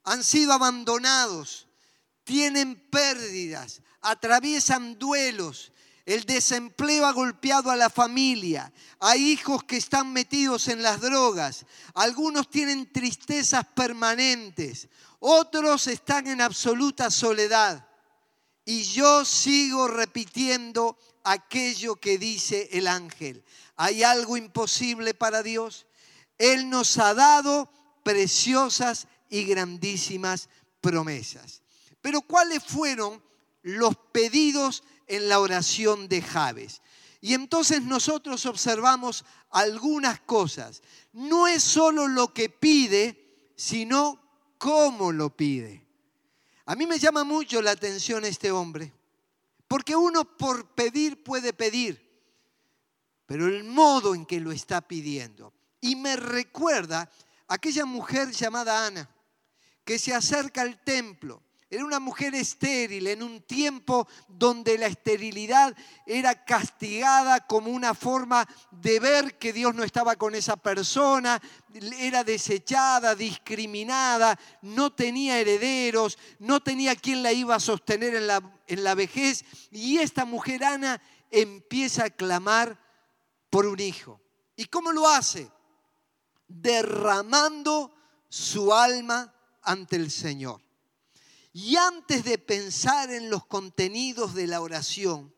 han 0.04 0.22
sido 0.22 0.52
abandonados, 0.52 1.66
tienen 2.25 2.76
pérdidas, 2.90 3.82
atraviesan 4.00 4.98
duelos, 4.98 5.72
el 6.06 6.24
desempleo 6.24 7.04
ha 7.04 7.12
golpeado 7.12 7.70
a 7.70 7.76
la 7.76 7.90
familia, 7.90 8.72
hay 8.98 9.32
hijos 9.32 9.64
que 9.64 9.76
están 9.76 10.12
metidos 10.12 10.68
en 10.68 10.82
las 10.82 11.00
drogas, 11.00 11.66
algunos 11.94 12.48
tienen 12.48 12.90
tristezas 12.90 13.66
permanentes, 13.74 14.88
otros 15.20 15.86
están 15.86 16.26
en 16.28 16.40
absoluta 16.40 17.10
soledad. 17.10 17.86
Y 18.64 18.84
yo 18.84 19.24
sigo 19.24 19.88
repitiendo 19.88 20.98
aquello 21.24 21.96
que 21.96 22.18
dice 22.18 22.68
el 22.72 22.86
ángel. 22.86 23.44
¿Hay 23.76 24.02
algo 24.02 24.36
imposible 24.36 25.14
para 25.14 25.42
Dios? 25.42 25.86
Él 26.36 26.68
nos 26.68 26.98
ha 26.98 27.14
dado 27.14 27.70
preciosas 28.02 29.08
y 29.28 29.44
grandísimas 29.44 30.48
promesas. 30.80 31.62
Pero 32.00 32.22
¿cuáles 32.22 32.62
fueron 32.62 33.22
los 33.68 33.96
pedidos 34.12 34.82
en 35.06 35.28
la 35.28 35.40
oración 35.40 36.08
de 36.08 36.22
Javes? 36.22 36.80
Y 37.20 37.34
entonces 37.34 37.82
nosotros 37.82 38.46
observamos 38.46 39.25
algunas 39.50 40.20
cosas. 40.20 40.82
No 41.12 41.46
es 41.46 41.62
solo 41.62 42.08
lo 42.08 42.32
que 42.32 42.48
pide, 42.48 43.52
sino 43.56 44.20
cómo 44.56 45.12
lo 45.12 45.37
pide. 45.37 45.84
A 46.64 46.75
mí 46.75 46.87
me 46.87 46.98
llama 46.98 47.25
mucho 47.25 47.60
la 47.60 47.72
atención 47.72 48.25
este 48.25 48.50
hombre, 48.50 48.92
porque 49.66 49.96
uno 49.96 50.24
por 50.24 50.74
pedir 50.74 51.22
puede 51.22 51.52
pedir, 51.52 52.07
pero 53.26 53.48
el 53.48 53.64
modo 53.64 54.14
en 54.14 54.24
que 54.26 54.40
lo 54.40 54.52
está 54.52 54.81
pidiendo. 54.81 55.52
Y 55.81 55.96
me 55.96 56.16
recuerda 56.16 57.11
aquella 57.48 57.85
mujer 57.85 58.31
llamada 58.31 58.87
Ana, 58.87 59.09
que 59.85 59.98
se 59.98 60.14
acerca 60.14 60.62
al 60.62 60.83
templo 60.85 61.42
era 61.70 61.85
una 61.85 62.00
mujer 62.00 62.35
estéril 62.35 63.09
en 63.09 63.22
un 63.22 63.42
tiempo 63.42 64.09
donde 64.26 64.78
la 64.78 64.87
esterilidad 64.87 65.76
era 66.07 66.44
castigada 66.44 67.46
como 67.46 67.70
una 67.70 67.92
forma 67.92 68.48
de 68.70 68.98
ver 69.00 69.37
que 69.37 69.52
Dios 69.52 69.74
no 69.74 69.85
estaba 69.85 70.16
con 70.16 70.35
esa 70.35 70.57
persona, 70.57 71.40
era 71.98 72.24
desechada, 72.24 73.14
discriminada, 73.14 74.38
no 74.62 74.94
tenía 74.94 75.38
herederos, 75.38 76.16
no 76.38 76.61
tenía 76.61 76.96
quien 76.96 77.22
la 77.22 77.33
iba 77.33 77.57
a 77.57 77.61
sostener 77.61 78.14
en 78.14 78.26
la, 78.26 78.40
en 78.66 78.83
la 78.83 78.94
vejez. 78.94 79.44
Y 79.70 79.98
esta 79.98 80.24
mujer 80.24 80.64
Ana 80.64 81.02
empieza 81.31 82.07
a 82.07 82.11
clamar 82.11 82.81
por 83.50 83.66
un 83.66 83.78
hijo. 83.78 84.22
¿Y 84.57 84.64
cómo 84.66 84.90
lo 84.90 85.07
hace? 85.07 85.50
Derramando 86.46 87.94
su 88.31 88.72
alma 88.72 89.35
ante 89.62 89.96
el 89.96 90.11
Señor. 90.11 90.67
Y 91.52 91.76
antes 91.76 92.24
de 92.24 92.38
pensar 92.38 93.11
en 93.11 93.30
los 93.30 93.46
contenidos 93.46 94.34
de 94.34 94.46
la 94.46 94.61
oración, 94.61 95.34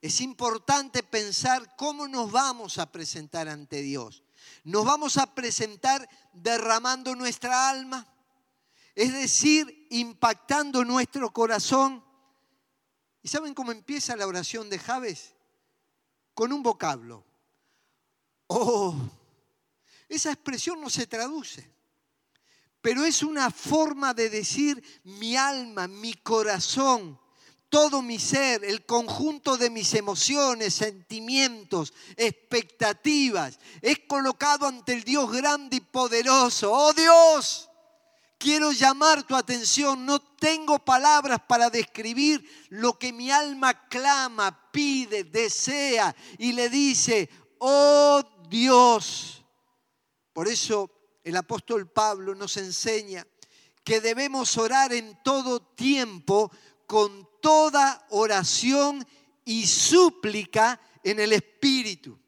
es 0.00 0.20
importante 0.20 1.02
pensar 1.02 1.76
cómo 1.76 2.08
nos 2.08 2.30
vamos 2.32 2.78
a 2.78 2.90
presentar 2.90 3.48
ante 3.48 3.82
Dios. 3.82 4.24
Nos 4.64 4.84
vamos 4.84 5.16
a 5.16 5.34
presentar 5.34 6.08
derramando 6.32 7.14
nuestra 7.14 7.70
alma, 7.70 8.12
es 8.94 9.12
decir, 9.12 9.86
impactando 9.90 10.84
nuestro 10.84 11.32
corazón. 11.32 12.04
¿Y 13.22 13.28
saben 13.28 13.54
cómo 13.54 13.70
empieza 13.70 14.16
la 14.16 14.26
oración 14.26 14.68
de 14.68 14.80
Javes? 14.80 15.34
Con 16.34 16.52
un 16.52 16.62
vocablo. 16.62 17.24
Oh, 18.48 18.96
esa 20.08 20.32
expresión 20.32 20.80
no 20.80 20.90
se 20.90 21.06
traduce 21.06 21.72
pero 22.82 23.04
es 23.04 23.22
una 23.22 23.50
forma 23.50 24.12
de 24.12 24.28
decir 24.28 24.82
mi 25.04 25.36
alma, 25.36 25.86
mi 25.86 26.14
corazón, 26.14 27.18
todo 27.68 28.02
mi 28.02 28.18
ser, 28.18 28.64
el 28.64 28.84
conjunto 28.84 29.56
de 29.56 29.70
mis 29.70 29.94
emociones, 29.94 30.74
sentimientos, 30.74 31.94
expectativas. 32.16 33.58
Es 33.80 34.00
colocado 34.00 34.66
ante 34.66 34.92
el 34.92 35.04
Dios 35.04 35.30
grande 35.30 35.76
y 35.76 35.80
poderoso. 35.80 36.70
Oh 36.70 36.92
Dios, 36.92 37.70
quiero 38.36 38.72
llamar 38.72 39.22
tu 39.22 39.36
atención. 39.36 40.04
No 40.04 40.20
tengo 40.20 40.80
palabras 40.80 41.40
para 41.46 41.70
describir 41.70 42.44
lo 42.68 42.98
que 42.98 43.12
mi 43.12 43.30
alma 43.30 43.88
clama, 43.88 44.70
pide, 44.72 45.24
desea 45.24 46.14
y 46.36 46.52
le 46.52 46.68
dice, 46.68 47.30
oh 47.58 48.22
Dios. 48.50 49.44
Por 50.34 50.48
eso 50.48 50.90
el 51.24 51.36
apóstol 51.36 51.90
Pablo 51.90 52.34
nos 52.34 52.56
enseña 52.56 53.26
que 53.84 54.00
debemos 54.00 54.56
orar 54.58 54.92
en 54.92 55.18
todo 55.22 55.60
tiempo 55.60 56.50
con 56.86 57.28
toda 57.40 58.06
oración 58.10 59.06
y 59.44 59.66
súplica 59.66 60.80
en 61.02 61.20
el 61.20 61.32
Espíritu. 61.32 62.18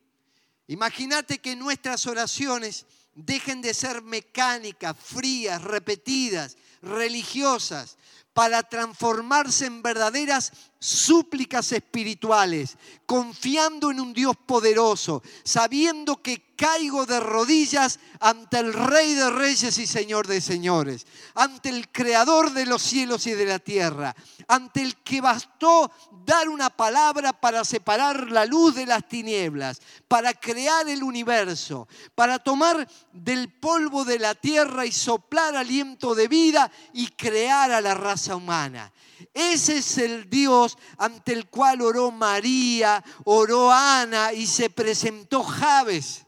Imagínate 0.66 1.38
que 1.38 1.54
nuestras 1.54 2.06
oraciones 2.06 2.86
dejen 3.14 3.62
de 3.62 3.74
ser 3.74 4.02
mecánicas, 4.02 4.96
frías, 4.98 5.62
repetidas, 5.62 6.56
religiosas, 6.82 7.96
para 8.32 8.64
transformarse 8.64 9.66
en 9.66 9.82
verdaderas 9.82 10.52
súplicas 10.84 11.72
espirituales, 11.72 12.76
confiando 13.06 13.90
en 13.90 14.00
un 14.00 14.12
Dios 14.12 14.36
poderoso, 14.36 15.22
sabiendo 15.42 16.20
que 16.20 16.54
caigo 16.54 17.06
de 17.06 17.20
rodillas 17.20 17.98
ante 18.20 18.58
el 18.58 18.74
Rey 18.74 19.14
de 19.14 19.30
Reyes 19.30 19.78
y 19.78 19.86
Señor 19.86 20.26
de 20.26 20.42
Señores, 20.42 21.06
ante 21.34 21.70
el 21.70 21.88
Creador 21.90 22.52
de 22.52 22.66
los 22.66 22.82
cielos 22.82 23.26
y 23.26 23.32
de 23.32 23.46
la 23.46 23.58
tierra, 23.58 24.14
ante 24.46 24.82
el 24.82 24.96
que 24.96 25.22
bastó 25.22 25.90
dar 26.26 26.50
una 26.50 26.68
palabra 26.68 27.32
para 27.32 27.64
separar 27.64 28.30
la 28.30 28.44
luz 28.44 28.74
de 28.74 28.84
las 28.84 29.08
tinieblas, 29.08 29.80
para 30.06 30.34
crear 30.34 30.86
el 30.88 31.02
universo, 31.02 31.88
para 32.14 32.38
tomar 32.38 32.86
del 33.10 33.50
polvo 33.50 34.04
de 34.04 34.18
la 34.18 34.34
tierra 34.34 34.84
y 34.84 34.92
soplar 34.92 35.56
aliento 35.56 36.14
de 36.14 36.28
vida 36.28 36.70
y 36.92 37.06
crear 37.08 37.72
a 37.72 37.80
la 37.80 37.94
raza 37.94 38.36
humana. 38.36 38.92
Ese 39.32 39.78
es 39.78 39.98
el 39.98 40.28
Dios 40.28 40.73
ante 40.98 41.32
el 41.32 41.48
cual 41.48 41.80
oró 41.82 42.10
María, 42.10 43.02
oró 43.24 43.72
Ana 43.72 44.32
y 44.32 44.46
se 44.46 44.70
presentó 44.70 45.42
Javes, 45.42 46.24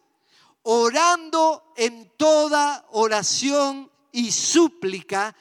orando 0.63 1.73
en 1.77 2.13
toda 2.17 2.87
oración 2.91 3.91
y 4.13 4.33
súplica 4.33 5.35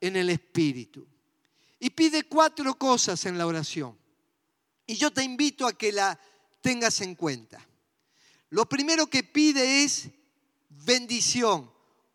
en 0.00 0.16
el 0.16 0.30
Espíritu. 0.30 1.06
Y 1.78 1.90
pide 1.90 2.24
cuatro 2.24 2.76
cosas 2.76 3.24
en 3.26 3.38
la 3.38 3.46
oración. 3.46 3.98
Y 4.86 4.96
yo 4.96 5.12
te 5.12 5.22
invito 5.22 5.66
a 5.66 5.72
que 5.72 5.92
la 5.92 6.18
tengas 6.60 7.00
en 7.00 7.14
cuenta. 7.14 7.64
Lo 8.50 8.68
primero 8.68 9.06
que 9.08 9.22
pide 9.22 9.82
es 9.84 10.08
bendición. 10.68 11.70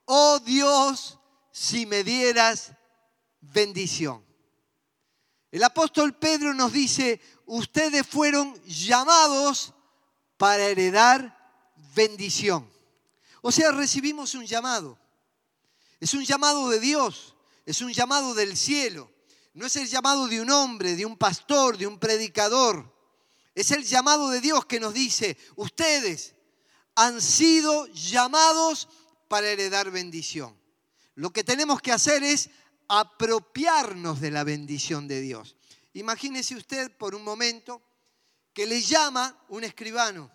Oh 0.05 0.39
Dios, 0.39 1.19
si 1.51 1.85
me 1.85 2.03
dieras 2.03 2.73
bendición. 3.41 4.25
El 5.51 5.63
apóstol 5.63 6.17
Pedro 6.17 6.53
nos 6.53 6.71
dice, 6.71 7.19
ustedes 7.45 8.07
fueron 8.07 8.59
llamados 8.63 9.73
para 10.37 10.65
heredar 10.65 11.37
bendición. 11.93 12.69
O 13.41 13.51
sea, 13.51 13.71
recibimos 13.71 14.33
un 14.33 14.45
llamado. 14.45 14.97
Es 15.99 16.13
un 16.13 16.23
llamado 16.23 16.69
de 16.69 16.79
Dios, 16.79 17.35
es 17.65 17.81
un 17.81 17.91
llamado 17.91 18.33
del 18.33 18.55
cielo. 18.55 19.11
No 19.53 19.65
es 19.65 19.75
el 19.75 19.87
llamado 19.87 20.27
de 20.27 20.39
un 20.39 20.49
hombre, 20.49 20.95
de 20.95 21.05
un 21.05 21.17
pastor, 21.17 21.77
de 21.77 21.85
un 21.85 21.99
predicador. 21.99 22.89
Es 23.53 23.71
el 23.71 23.83
llamado 23.83 24.29
de 24.29 24.39
Dios 24.39 24.65
que 24.65 24.79
nos 24.79 24.93
dice, 24.93 25.37
ustedes 25.57 26.33
han 26.95 27.21
sido 27.21 27.87
llamados 27.87 28.87
para 29.27 29.47
heredar 29.49 29.91
bendición. 29.91 30.57
Lo 31.15 31.31
que 31.31 31.43
tenemos 31.43 31.81
que 31.81 31.91
hacer 31.91 32.23
es 32.23 32.49
apropiarnos 32.93 34.19
de 34.19 34.31
la 34.31 34.43
bendición 34.43 35.07
de 35.07 35.21
Dios. 35.21 35.55
Imagínese 35.93 36.55
usted 36.55 36.91
por 36.97 37.15
un 37.15 37.23
momento 37.23 37.81
que 38.53 38.65
le 38.65 38.81
llama 38.81 39.45
un 39.47 39.63
escribano 39.63 40.29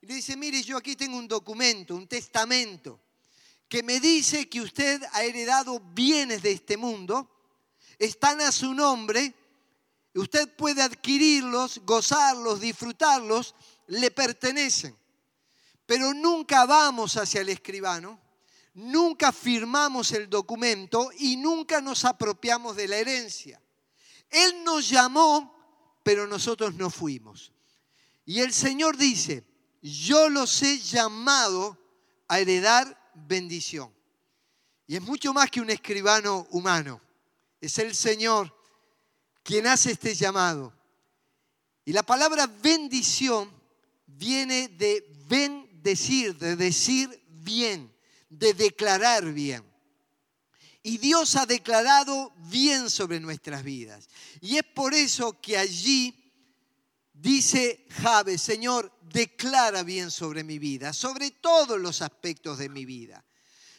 y 0.00 0.06
le 0.06 0.14
dice, 0.14 0.34
mire, 0.38 0.62
yo 0.62 0.78
aquí 0.78 0.96
tengo 0.96 1.18
un 1.18 1.28
documento, 1.28 1.94
un 1.94 2.08
testamento, 2.08 2.98
que 3.68 3.82
me 3.82 4.00
dice 4.00 4.48
que 4.48 4.62
usted 4.62 5.02
ha 5.12 5.22
heredado 5.22 5.80
bienes 5.80 6.42
de 6.42 6.52
este 6.52 6.78
mundo, 6.78 7.30
están 7.98 8.40
a 8.40 8.52
su 8.52 8.72
nombre, 8.72 9.34
usted 10.14 10.48
puede 10.56 10.80
adquirirlos, 10.80 11.82
gozarlos, 11.84 12.60
disfrutarlos, 12.60 13.54
le 13.88 14.10
pertenecen. 14.10 14.96
Pero 15.84 16.14
nunca 16.14 16.64
vamos 16.64 17.18
hacia 17.18 17.42
el 17.42 17.50
escribano 17.50 18.18
nunca 18.74 19.32
firmamos 19.32 20.12
el 20.12 20.28
documento 20.28 21.10
y 21.18 21.36
nunca 21.36 21.80
nos 21.80 22.04
apropiamos 22.04 22.76
de 22.76 22.88
la 22.88 22.96
herencia. 22.96 23.60
Él 24.30 24.64
nos 24.64 24.88
llamó, 24.88 25.54
pero 26.02 26.26
nosotros 26.26 26.74
no 26.74 26.90
fuimos. 26.90 27.52
Y 28.24 28.40
el 28.40 28.52
Señor 28.52 28.96
dice, 28.96 29.44
yo 29.82 30.28
los 30.28 30.62
he 30.62 30.78
llamado 30.78 31.78
a 32.28 32.38
heredar 32.38 33.12
bendición. 33.14 33.92
Y 34.86 34.96
es 34.96 35.02
mucho 35.02 35.32
más 35.32 35.50
que 35.50 35.60
un 35.60 35.70
escribano 35.70 36.46
humano. 36.50 37.00
Es 37.60 37.78
el 37.78 37.94
Señor 37.94 38.56
quien 39.42 39.66
hace 39.66 39.92
este 39.92 40.14
llamado. 40.14 40.72
Y 41.84 41.92
la 41.92 42.02
palabra 42.02 42.46
bendición 42.46 43.52
viene 44.06 44.68
de 44.68 45.04
bendecir, 45.28 46.36
de 46.38 46.56
decir 46.56 47.22
bien 47.28 47.91
de 48.32 48.54
declarar 48.54 49.30
bien. 49.32 49.62
Y 50.82 50.98
Dios 50.98 51.36
ha 51.36 51.46
declarado 51.46 52.32
bien 52.48 52.90
sobre 52.90 53.20
nuestras 53.20 53.62
vidas. 53.62 54.08
Y 54.40 54.56
es 54.56 54.64
por 54.64 54.94
eso 54.94 55.38
que 55.40 55.56
allí 55.56 56.32
dice 57.12 57.86
Jabe, 57.90 58.38
Señor, 58.38 58.90
declara 59.02 59.82
bien 59.82 60.10
sobre 60.10 60.42
mi 60.42 60.58
vida, 60.58 60.92
sobre 60.92 61.30
todos 61.30 61.78
los 61.78 62.02
aspectos 62.02 62.58
de 62.58 62.68
mi 62.68 62.84
vida. 62.84 63.24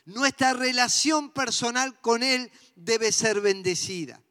Nuestra 0.06 0.54
relación 0.54 1.32
personal 1.32 2.00
con 2.00 2.24
Él 2.24 2.52
debe 2.76 3.12
ser 3.12 3.42
bendecida. 3.42 4.22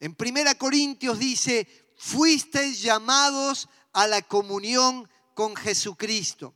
En 0.00 0.16
1 0.18 0.58
Corintios 0.58 1.18
dice, 1.18 1.94
fuisteis 1.96 2.82
llamados 2.82 3.68
a 3.92 4.06
la 4.08 4.22
comunión 4.22 5.08
con 5.34 5.54
Jesucristo. 5.54 6.54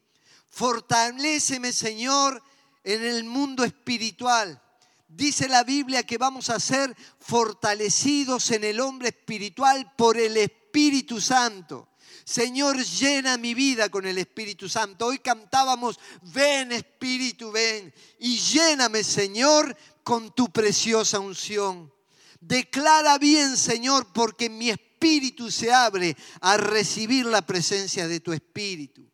Fortaléceme, 0.49 1.73
Señor, 1.73 2.43
en 2.87 3.05
el 3.05 3.25
mundo 3.25 3.65
espiritual. 3.65 4.63
Dice 5.09 5.49
la 5.49 5.65
Biblia 5.65 6.05
que 6.05 6.19
vamos 6.19 6.51
a 6.51 6.61
ser 6.61 6.97
fortalecidos 7.19 8.53
en 8.53 8.63
el 8.63 8.81
hombre 8.81 9.09
espiritual 9.09 9.93
por 9.97 10.17
el 10.17 10.37
Espíritu 10.37 11.21
Santo. 11.21 11.89
Señor, 12.25 12.81
llena 12.85 13.39
mi 13.39 13.55
vida 13.55 13.89
con 13.89 14.07
el 14.07 14.19
Espíritu 14.19 14.69
Santo. 14.69 15.07
Hoy 15.07 15.19
cantábamos, 15.19 15.99
ven 16.33 16.71
Espíritu, 16.71 17.51
ven. 17.51 17.93
Y 18.21 18.39
lléname, 18.39 19.03
Señor, 19.03 19.77
con 20.05 20.33
tu 20.33 20.49
preciosa 20.51 21.19
unción. 21.19 21.93
Declara 22.41 23.19
bien, 23.19 23.57
Señor, 23.57 24.13
porque 24.13 24.49
mi 24.49 24.71
espíritu 24.71 25.51
se 25.51 25.73
abre 25.73 26.17
a 26.41 26.57
recibir 26.57 27.27
la 27.27 27.43
presencia 27.43 28.07
de 28.07 28.21
tu 28.21 28.33
Espíritu. 28.33 29.05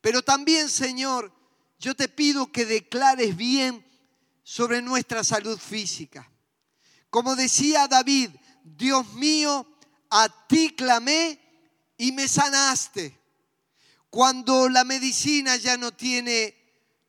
Pero 0.00 0.22
también, 0.22 0.68
Señor, 0.68 1.39
yo 1.80 1.96
te 1.96 2.08
pido 2.08 2.52
que 2.52 2.66
declares 2.66 3.36
bien 3.36 3.84
sobre 4.44 4.82
nuestra 4.82 5.24
salud 5.24 5.58
física. 5.58 6.30
Como 7.08 7.34
decía 7.34 7.88
David, 7.88 8.30
Dios 8.62 9.14
mío, 9.14 9.66
a 10.10 10.28
ti 10.46 10.70
clamé 10.76 11.40
y 11.96 12.12
me 12.12 12.28
sanaste. 12.28 13.18
Cuando 14.10 14.68
la 14.68 14.84
medicina 14.84 15.56
ya 15.56 15.78
no 15.78 15.92
tiene 15.92 16.54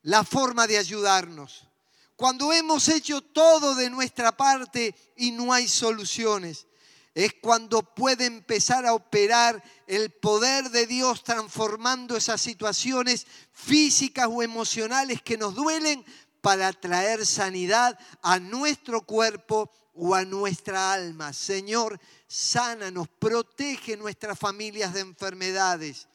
la 0.03 0.23
forma 0.23 0.65
de 0.67 0.77
ayudarnos. 0.77 1.67
Cuando 2.15 2.53
hemos 2.53 2.88
hecho 2.88 3.19
todo 3.19 3.75
de 3.75 3.89
nuestra 3.89 4.31
parte 4.38 4.95
y 5.17 5.31
no 5.31 5.51
hay 5.51 5.67
soluciones 5.67 6.65
es 7.13 7.34
cuando 7.41 7.82
puede 7.82 8.26
empezar 8.26 8.86
a 8.86 8.93
operar 8.93 9.62
el 9.88 10.12
poder 10.12 10.69
de 10.69 10.88
Dios 10.88 11.24
transformando 11.24 12.15
esas 12.15 12.39
situaciones 12.41 13.28
físicas 13.52 14.28
o 14.30 14.41
emocionales 14.41 15.21
que 15.21 15.38
nos 15.38 15.56
duelen 15.56 16.06
para 16.39 16.71
traer 16.74 17.26
sanidad 17.26 18.00
a 18.21 18.39
nuestro 18.39 19.02
cuerpo 19.02 19.69
o 19.93 20.15
a 20.15 20.24
nuestra 20.24 20.93
alma. 20.93 21.34
Señor, 21.34 22.00
sánanos, 22.28 23.08
protege 23.19 23.97
nuestras 23.97 24.39
familias 24.39 24.93
de 24.93 25.02
enfermedades. 25.02 26.08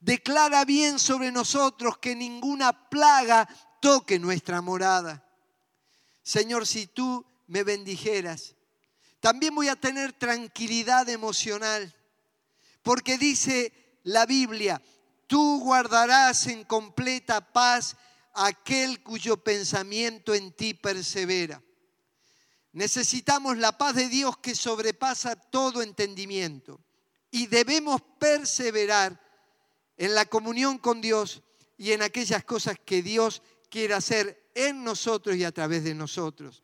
Declara 0.00 0.64
bien 0.64 0.98
sobre 0.98 1.32
nosotros 1.32 1.98
que 1.98 2.14
ninguna 2.14 2.88
plaga 2.88 3.48
toque 3.80 4.18
nuestra 4.18 4.60
morada. 4.60 5.24
Señor, 6.22 6.66
si 6.66 6.86
tú 6.86 7.24
me 7.48 7.64
bendijeras, 7.64 8.55
también 9.20 9.54
voy 9.54 9.68
a 9.68 9.76
tener 9.76 10.12
tranquilidad 10.12 11.08
emocional, 11.08 11.94
porque 12.82 13.18
dice 13.18 13.72
la 14.04 14.26
Biblia, 14.26 14.80
tú 15.26 15.60
guardarás 15.60 16.46
en 16.46 16.64
completa 16.64 17.52
paz 17.52 17.96
aquel 18.34 19.02
cuyo 19.02 19.36
pensamiento 19.38 20.34
en 20.34 20.52
ti 20.52 20.74
persevera. 20.74 21.62
Necesitamos 22.72 23.56
la 23.56 23.78
paz 23.78 23.94
de 23.94 24.08
Dios 24.08 24.36
que 24.36 24.54
sobrepasa 24.54 25.34
todo 25.34 25.80
entendimiento 25.80 26.78
y 27.30 27.46
debemos 27.46 28.02
perseverar 28.18 29.18
en 29.96 30.14
la 30.14 30.26
comunión 30.26 30.78
con 30.78 31.00
Dios 31.00 31.42
y 31.78 31.92
en 31.92 32.02
aquellas 32.02 32.44
cosas 32.44 32.76
que 32.84 33.02
Dios 33.02 33.42
quiere 33.70 33.94
hacer 33.94 34.50
en 34.54 34.84
nosotros 34.84 35.36
y 35.36 35.44
a 35.44 35.52
través 35.52 35.84
de 35.84 35.94
nosotros. 35.94 36.62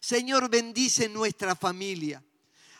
Señor, 0.00 0.48
bendice 0.48 1.08
nuestra 1.08 1.54
familia. 1.54 2.22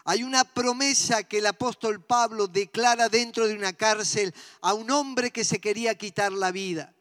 Hay 0.04 0.22
una 0.22 0.44
promesa 0.44 1.22
que 1.24 1.38
el 1.38 1.46
apóstol 1.46 2.02
Pablo 2.02 2.46
declara 2.46 3.10
dentro 3.10 3.46
de 3.46 3.54
una 3.54 3.74
cárcel 3.74 4.34
a 4.62 4.72
un 4.72 4.90
hombre 4.90 5.30
que 5.30 5.44
se 5.44 5.60
quería 5.60 5.96
quitar 5.96 6.32
la 6.32 6.50
vida. 6.50 6.94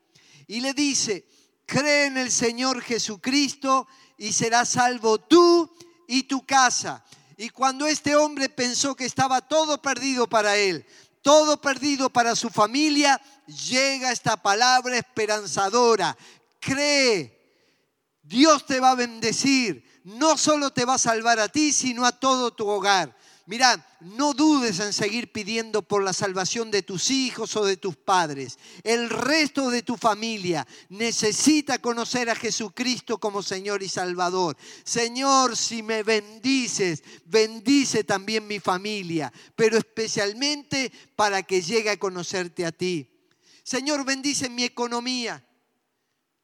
Y 0.45 0.59
le 0.59 0.73
dice, 0.73 1.25
cree 1.65 2.07
en 2.07 2.17
el 2.17 2.31
Señor 2.31 2.81
Jesucristo 2.81 3.87
y 4.17 4.33
serás 4.33 4.69
salvo 4.69 5.19
tú 5.19 5.73
y 6.07 6.23
tu 6.23 6.45
casa. 6.45 7.05
Y 7.37 7.49
cuando 7.49 7.87
este 7.87 8.15
hombre 8.15 8.49
pensó 8.49 8.93
que 8.93 9.05
estaba 9.05 9.39
todo 9.39 9.81
perdido 9.81 10.27
para 10.27 10.57
él, 10.57 10.85
todo 11.21 11.61
perdido 11.61 12.09
para 12.09 12.35
su 12.35 12.49
familia, 12.49 13.21
llega 13.45 14.11
esta 14.11 14.35
palabra 14.35 14.97
esperanzadora. 14.97 16.17
Cree, 16.59 17.37
Dios 18.21 18.65
te 18.65 18.81
va 18.81 18.91
a 18.91 18.95
bendecir 18.95 19.86
no 20.07 20.37
solo 20.37 20.71
te 20.71 20.85
va 20.85 20.93
a 20.93 20.99
salvar 20.99 21.37
a 21.37 21.49
ti, 21.49 21.73
sino 21.73 22.05
a 22.05 22.13
todo 22.13 22.51
tu 22.51 22.65
hogar. 22.65 23.13
Mira, 23.45 23.85
no 23.99 24.33
dudes 24.33 24.79
en 24.79 24.93
seguir 24.93 25.33
pidiendo 25.33 25.81
por 25.81 26.01
la 26.01 26.13
salvación 26.13 26.71
de 26.71 26.81
tus 26.81 27.11
hijos 27.11 27.57
o 27.57 27.65
de 27.65 27.75
tus 27.75 27.97
padres. 27.97 28.57
El 28.83 29.09
resto 29.09 29.69
de 29.69 29.81
tu 29.83 29.97
familia 29.97 30.65
necesita 30.87 31.79
conocer 31.79 32.29
a 32.29 32.35
Jesucristo 32.35 33.17
como 33.17 33.43
Señor 33.43 33.83
y 33.83 33.89
Salvador. 33.89 34.55
Señor, 34.85 35.57
si 35.57 35.83
me 35.83 36.03
bendices, 36.03 37.03
bendice 37.25 38.05
también 38.05 38.47
mi 38.47 38.61
familia, 38.61 39.31
pero 39.57 39.77
especialmente 39.77 40.89
para 41.17 41.43
que 41.43 41.61
llegue 41.61 41.89
a 41.89 41.99
conocerte 41.99 42.65
a 42.65 42.71
ti. 42.71 43.09
Señor, 43.61 44.05
bendice 44.05 44.49
mi 44.49 44.63
economía. 44.63 45.45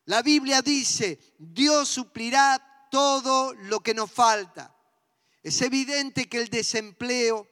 La 0.05 0.21
Biblia 0.21 0.61
dice, 0.61 1.17
Dios 1.37 1.87
suplirá 1.87 2.72
todo 2.93 3.55
lo 3.55 3.79
que 3.79 3.95
nos 3.95 4.11
falta. 4.11 4.71
Es 5.41 5.63
evidente 5.63 6.29
que 6.29 6.37
el 6.37 6.49
desempleo 6.49 7.47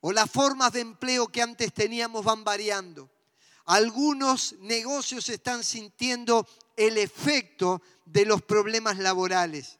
o 0.00 0.10
las 0.10 0.28
formas 0.28 0.72
de 0.72 0.80
empleo 0.80 1.28
que 1.28 1.42
antes 1.42 1.72
teníamos 1.72 2.24
van 2.24 2.42
variando. 2.42 3.08
Algunos 3.66 4.56
negocios 4.58 5.28
están 5.28 5.62
sintiendo 5.62 6.44
el 6.76 6.98
efecto 6.98 7.80
de 8.04 8.26
los 8.26 8.42
problemas 8.42 8.98
laborales. 8.98 9.78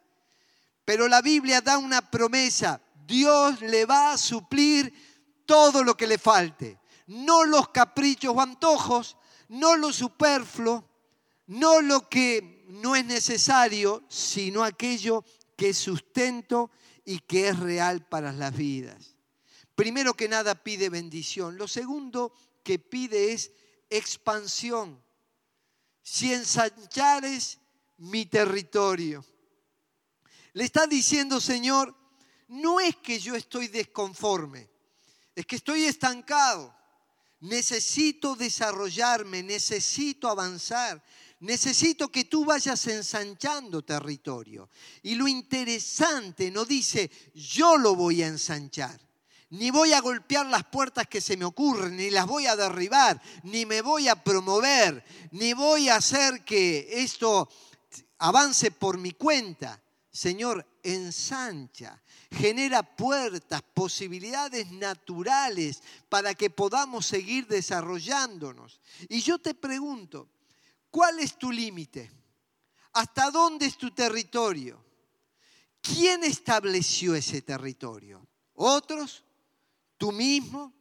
Pero 0.85 1.09
la 1.09 1.23
Biblia 1.23 1.61
da 1.61 1.77
una 1.77 2.09
promesa. 2.09 2.81
Dios 3.05 3.61
le 3.61 3.85
va 3.85 4.13
a 4.13 4.17
suplir 4.17 5.43
todo 5.45 5.83
lo 5.83 5.97
que 5.97 6.07
le 6.07 6.19
falte. 6.19 6.79
No 7.09 7.45
los 7.45 7.71
caprichos 7.71 8.33
o 8.33 8.41
antojos, 8.41 9.17
no 9.49 9.75
lo 9.75 9.93
superfluo, 9.93 10.89
no 11.49 11.81
lo 11.81 12.09
que 12.09 12.58
no 12.69 12.95
es 12.95 13.05
necesario, 13.05 14.05
sino 14.09 14.63
aquello 14.63 15.25
que 15.57 15.71
es 15.71 15.79
sustento 15.79 16.71
y 17.05 17.19
que 17.21 17.49
es 17.49 17.59
real 17.59 18.07
para 18.07 18.33
las 18.33 18.57
vidas. 18.57 19.17
Primero 19.75 20.15
que 20.15 20.29
nada 20.29 20.63
pide 20.63 20.89
bendición. 20.91 21.57
Lo 21.57 21.67
segundo 21.67 22.33
que 22.63 22.79
pide 22.79 23.33
es 23.33 23.53
expansión. 23.89 25.03
Si 26.03 26.33
ensanchares 26.33 27.59
mi 27.99 28.27
territorio. 28.27 29.25
Le 30.53 30.65
está 30.65 30.87
diciendo, 30.87 31.41
Señor, 31.41 31.95
no 32.49 32.81
es 32.81 32.97
que 32.97 33.19
yo 33.19 33.35
estoy 33.35 33.69
desconforme, 33.69 34.69
es 35.35 35.47
que 35.47 35.57
estoy 35.57 35.85
estancado. 35.85 36.75
Necesito 37.41 38.35
desarrollarme, 38.35 39.43
necesito 39.45 40.29
avanzar, 40.29 41.05
necesito 41.41 42.11
que 42.11 42.25
tú 42.25 42.45
vayas 42.45 42.87
ensanchando 42.87 43.83
territorio. 43.83 44.71
Y 45.03 45.15
lo 45.15 45.29
interesante 45.29 46.51
no 46.51 46.65
dice, 46.65 47.11
yo 47.35 47.77
lo 47.77 47.95
voy 47.95 48.23
a 48.23 48.27
ensanchar, 48.27 49.01
ni 49.51 49.71
voy 49.71 49.93
a 49.93 50.01
golpear 50.01 50.47
las 50.47 50.65
puertas 50.65 51.07
que 51.07 51.21
se 51.21 51.37
me 51.37 51.45
ocurren, 51.45 51.97
ni 51.97 52.11
las 52.11 52.27
voy 52.27 52.47
a 52.47 52.57
derribar, 52.57 53.21
ni 53.45 53.65
me 53.65 53.81
voy 53.81 54.09
a 54.09 54.23
promover, 54.23 55.05
ni 55.31 55.53
voy 55.55 55.89
a 55.89 55.97
hacer 55.97 56.45
que 56.45 56.89
esto 57.03 57.49
avance 58.19 58.71
por 58.71 58.99
mi 58.99 59.13
cuenta. 59.13 59.83
Señor, 60.11 60.67
ensancha, 60.83 62.03
genera 62.31 62.83
puertas, 62.83 63.63
posibilidades 63.63 64.71
naturales 64.73 65.83
para 66.09 66.35
que 66.35 66.51
podamos 66.51 67.07
seguir 67.07 67.47
desarrollándonos. 67.47 68.81
Y 69.09 69.21
yo 69.21 69.39
te 69.39 69.55
pregunto, 69.55 70.29
¿cuál 70.91 71.19
es 71.21 71.39
tu 71.39 71.51
límite? 71.51 72.11
¿Hasta 72.93 73.31
dónde 73.31 73.67
es 73.67 73.77
tu 73.77 73.91
territorio? 73.91 74.85
¿Quién 75.81 76.25
estableció 76.25 77.15
ese 77.15 77.43
territorio? 77.43 78.27
¿Otros? 78.55 79.25
¿Tú 79.97 80.13
mismo? 80.13 80.73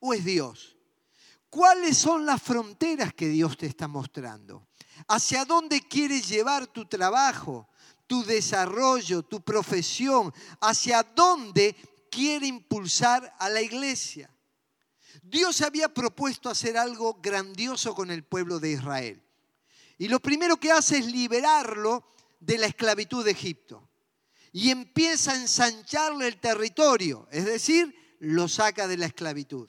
¿O 0.00 0.12
es 0.12 0.24
Dios? 0.24 0.76
¿Cuáles 1.48 1.96
son 1.96 2.26
las 2.26 2.42
fronteras 2.42 3.14
que 3.14 3.28
Dios 3.28 3.56
te 3.56 3.66
está 3.66 3.88
mostrando? 3.88 4.66
¿Hacia 5.08 5.44
dónde 5.44 5.80
quieres 5.80 6.28
llevar 6.28 6.66
tu 6.66 6.86
trabajo, 6.86 7.68
tu 8.06 8.24
desarrollo, 8.24 9.22
tu 9.22 9.40
profesión? 9.40 10.32
¿Hacia 10.60 11.02
dónde 11.02 11.76
quiere 12.10 12.46
impulsar 12.46 13.34
a 13.38 13.48
la 13.48 13.62
iglesia? 13.62 14.30
Dios 15.22 15.62
había 15.62 15.88
propuesto 15.88 16.50
hacer 16.50 16.76
algo 16.76 17.14
grandioso 17.22 17.94
con 17.94 18.10
el 18.10 18.24
pueblo 18.24 18.58
de 18.58 18.72
Israel. 18.72 19.24
Y 19.98 20.08
lo 20.08 20.20
primero 20.20 20.56
que 20.56 20.72
hace 20.72 20.98
es 20.98 21.06
liberarlo 21.06 22.04
de 22.40 22.58
la 22.58 22.66
esclavitud 22.66 23.24
de 23.24 23.30
Egipto. 23.30 23.88
Y 24.52 24.70
empieza 24.70 25.32
a 25.32 25.36
ensancharle 25.36 26.28
el 26.28 26.40
territorio, 26.40 27.28
es 27.30 27.44
decir, 27.44 27.94
lo 28.20 28.48
saca 28.48 28.86
de 28.86 28.96
la 28.96 29.06
esclavitud. 29.06 29.68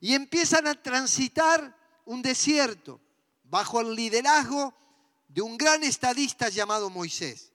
Y 0.00 0.14
empiezan 0.14 0.66
a 0.66 0.80
transitar 0.80 1.76
un 2.04 2.22
desierto 2.22 3.00
bajo 3.44 3.80
el 3.80 3.94
liderazgo 3.94 4.74
de 5.28 5.42
un 5.42 5.56
gran 5.56 5.82
estadista 5.82 6.48
llamado 6.48 6.90
Moisés. 6.90 7.52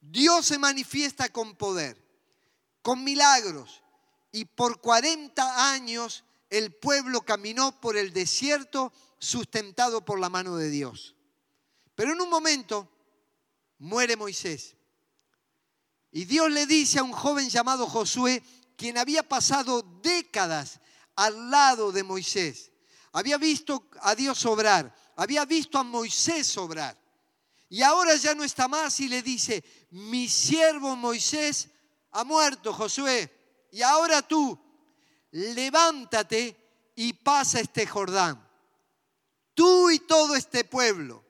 Dios 0.00 0.46
se 0.46 0.58
manifiesta 0.58 1.28
con 1.28 1.54
poder, 1.56 2.02
con 2.82 3.04
milagros, 3.04 3.82
y 4.32 4.44
por 4.44 4.80
40 4.80 5.72
años 5.72 6.24
el 6.50 6.74
pueblo 6.74 7.22
caminó 7.22 7.80
por 7.80 7.96
el 7.96 8.12
desierto 8.12 8.92
sustentado 9.18 10.04
por 10.04 10.18
la 10.18 10.28
mano 10.28 10.56
de 10.56 10.68
Dios. 10.68 11.14
Pero 11.94 12.12
en 12.12 12.20
un 12.20 12.28
momento 12.28 12.88
muere 13.78 14.16
Moisés. 14.16 14.76
Y 16.10 16.24
Dios 16.24 16.50
le 16.50 16.66
dice 16.66 16.98
a 16.98 17.04
un 17.04 17.12
joven 17.12 17.48
llamado 17.48 17.86
Josué, 17.86 18.42
quien 18.76 18.98
había 18.98 19.22
pasado 19.22 19.82
décadas 20.02 20.80
al 21.14 21.50
lado 21.50 21.92
de 21.92 22.02
Moisés, 22.02 22.72
había 23.12 23.38
visto 23.38 23.88
a 24.00 24.14
Dios 24.14 24.44
obrar, 24.46 24.94
había 25.16 25.44
visto 25.44 25.78
a 25.78 25.84
Moisés 25.84 26.56
obrar. 26.56 26.98
Y 27.68 27.82
ahora 27.82 28.16
ya 28.16 28.34
no 28.34 28.42
está 28.42 28.66
más 28.66 28.98
y 28.98 29.08
le 29.08 29.22
dice, 29.22 29.62
mi 29.90 30.28
siervo 30.28 30.96
Moisés 30.96 31.68
ha 32.10 32.24
muerto, 32.24 32.72
Josué. 32.72 33.30
Y 33.70 33.82
ahora 33.82 34.22
tú, 34.22 34.58
levántate 35.32 36.56
y 36.94 37.12
pasa 37.12 37.60
este 37.60 37.86
Jordán. 37.86 38.46
Tú 39.54 39.90
y 39.90 39.98
todo 40.00 40.36
este 40.36 40.64
pueblo, 40.64 41.24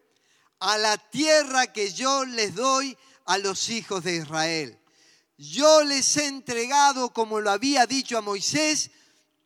a 0.61 0.79
la 0.79 0.99
tierra 0.99 1.73
que 1.73 1.93
yo 1.93 2.25
les 2.25 2.55
doy 2.55 2.97
a 3.27 3.39
los 3.39 3.69
hijos 3.71 4.05
de 4.05 4.17
Israel. 4.17 4.79
Yo 5.39 5.83
les 5.85 6.17
he 6.17 6.27
entregado, 6.27 7.13
como 7.13 7.41
lo 7.41 7.51
había 7.51 7.87
dicho 7.87 8.19
a 8.19 8.23
Moisés, 8.23 8.91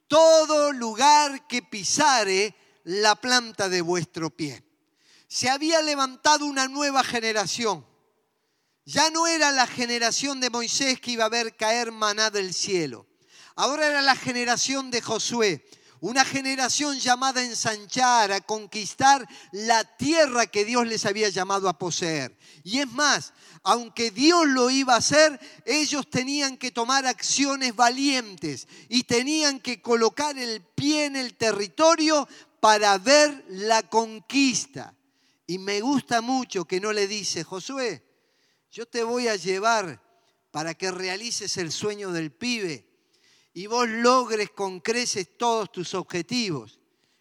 todo 0.08 0.72
lugar 0.72 1.46
que 1.46 1.62
pisare 1.62 2.54
la 2.84 3.14
planta 3.14 3.68
de 3.68 3.80
vuestro 3.80 4.30
pie. 4.30 4.62
Se 5.28 5.48
había 5.48 5.82
levantado 5.82 6.46
una 6.46 6.68
nueva 6.68 7.04
generación. 7.04 7.86
Ya 8.84 9.08
no 9.10 9.26
era 9.26 9.52
la 9.52 9.66
generación 9.66 10.40
de 10.40 10.50
Moisés 10.50 11.00
que 11.00 11.12
iba 11.12 11.24
a 11.24 11.30
ver 11.30 11.56
caer 11.56 11.92
maná 11.92 12.30
del 12.30 12.52
cielo. 12.52 13.06
Ahora 13.56 13.86
era 13.86 14.02
la 14.02 14.16
generación 14.16 14.90
de 14.90 15.00
Josué, 15.00 15.64
una 16.00 16.24
generación 16.24 16.98
llamada 16.98 17.40
a 17.40 17.44
ensanchar, 17.44 18.32
a 18.32 18.40
conquistar 18.40 19.26
la 19.52 19.84
tierra 19.96 20.46
que 20.46 20.64
Dios 20.64 20.86
les 20.86 21.06
había 21.06 21.28
llamado 21.28 21.68
a 21.68 21.78
poseer. 21.78 22.36
Y 22.64 22.80
es 22.80 22.90
más, 22.90 23.32
aunque 23.62 24.10
Dios 24.10 24.46
lo 24.48 24.70
iba 24.70 24.94
a 24.94 24.98
hacer, 24.98 25.40
ellos 25.64 26.10
tenían 26.10 26.58
que 26.58 26.72
tomar 26.72 27.06
acciones 27.06 27.74
valientes 27.76 28.66
y 28.88 29.04
tenían 29.04 29.60
que 29.60 29.80
colocar 29.80 30.36
el 30.36 30.60
pie 30.60 31.06
en 31.06 31.16
el 31.16 31.34
territorio 31.34 32.28
para 32.60 32.98
ver 32.98 33.44
la 33.48 33.82
conquista. 33.84 34.94
Y 35.46 35.58
me 35.58 35.80
gusta 35.80 36.20
mucho 36.20 36.64
que 36.64 36.80
no 36.80 36.92
le 36.92 37.06
dice, 37.06 37.44
Josué, 37.44 38.02
yo 38.70 38.86
te 38.86 39.04
voy 39.04 39.28
a 39.28 39.36
llevar 39.36 40.02
para 40.50 40.74
que 40.74 40.90
realices 40.90 41.56
el 41.56 41.70
sueño 41.70 42.10
del 42.10 42.32
pibe 42.32 42.93
y 43.54 43.66
vos 43.68 43.88
logres 43.88 44.50
con 44.50 44.80
creces 44.80 45.38
todos 45.38 45.72
tus 45.72 45.94
objetivos. 45.94 46.80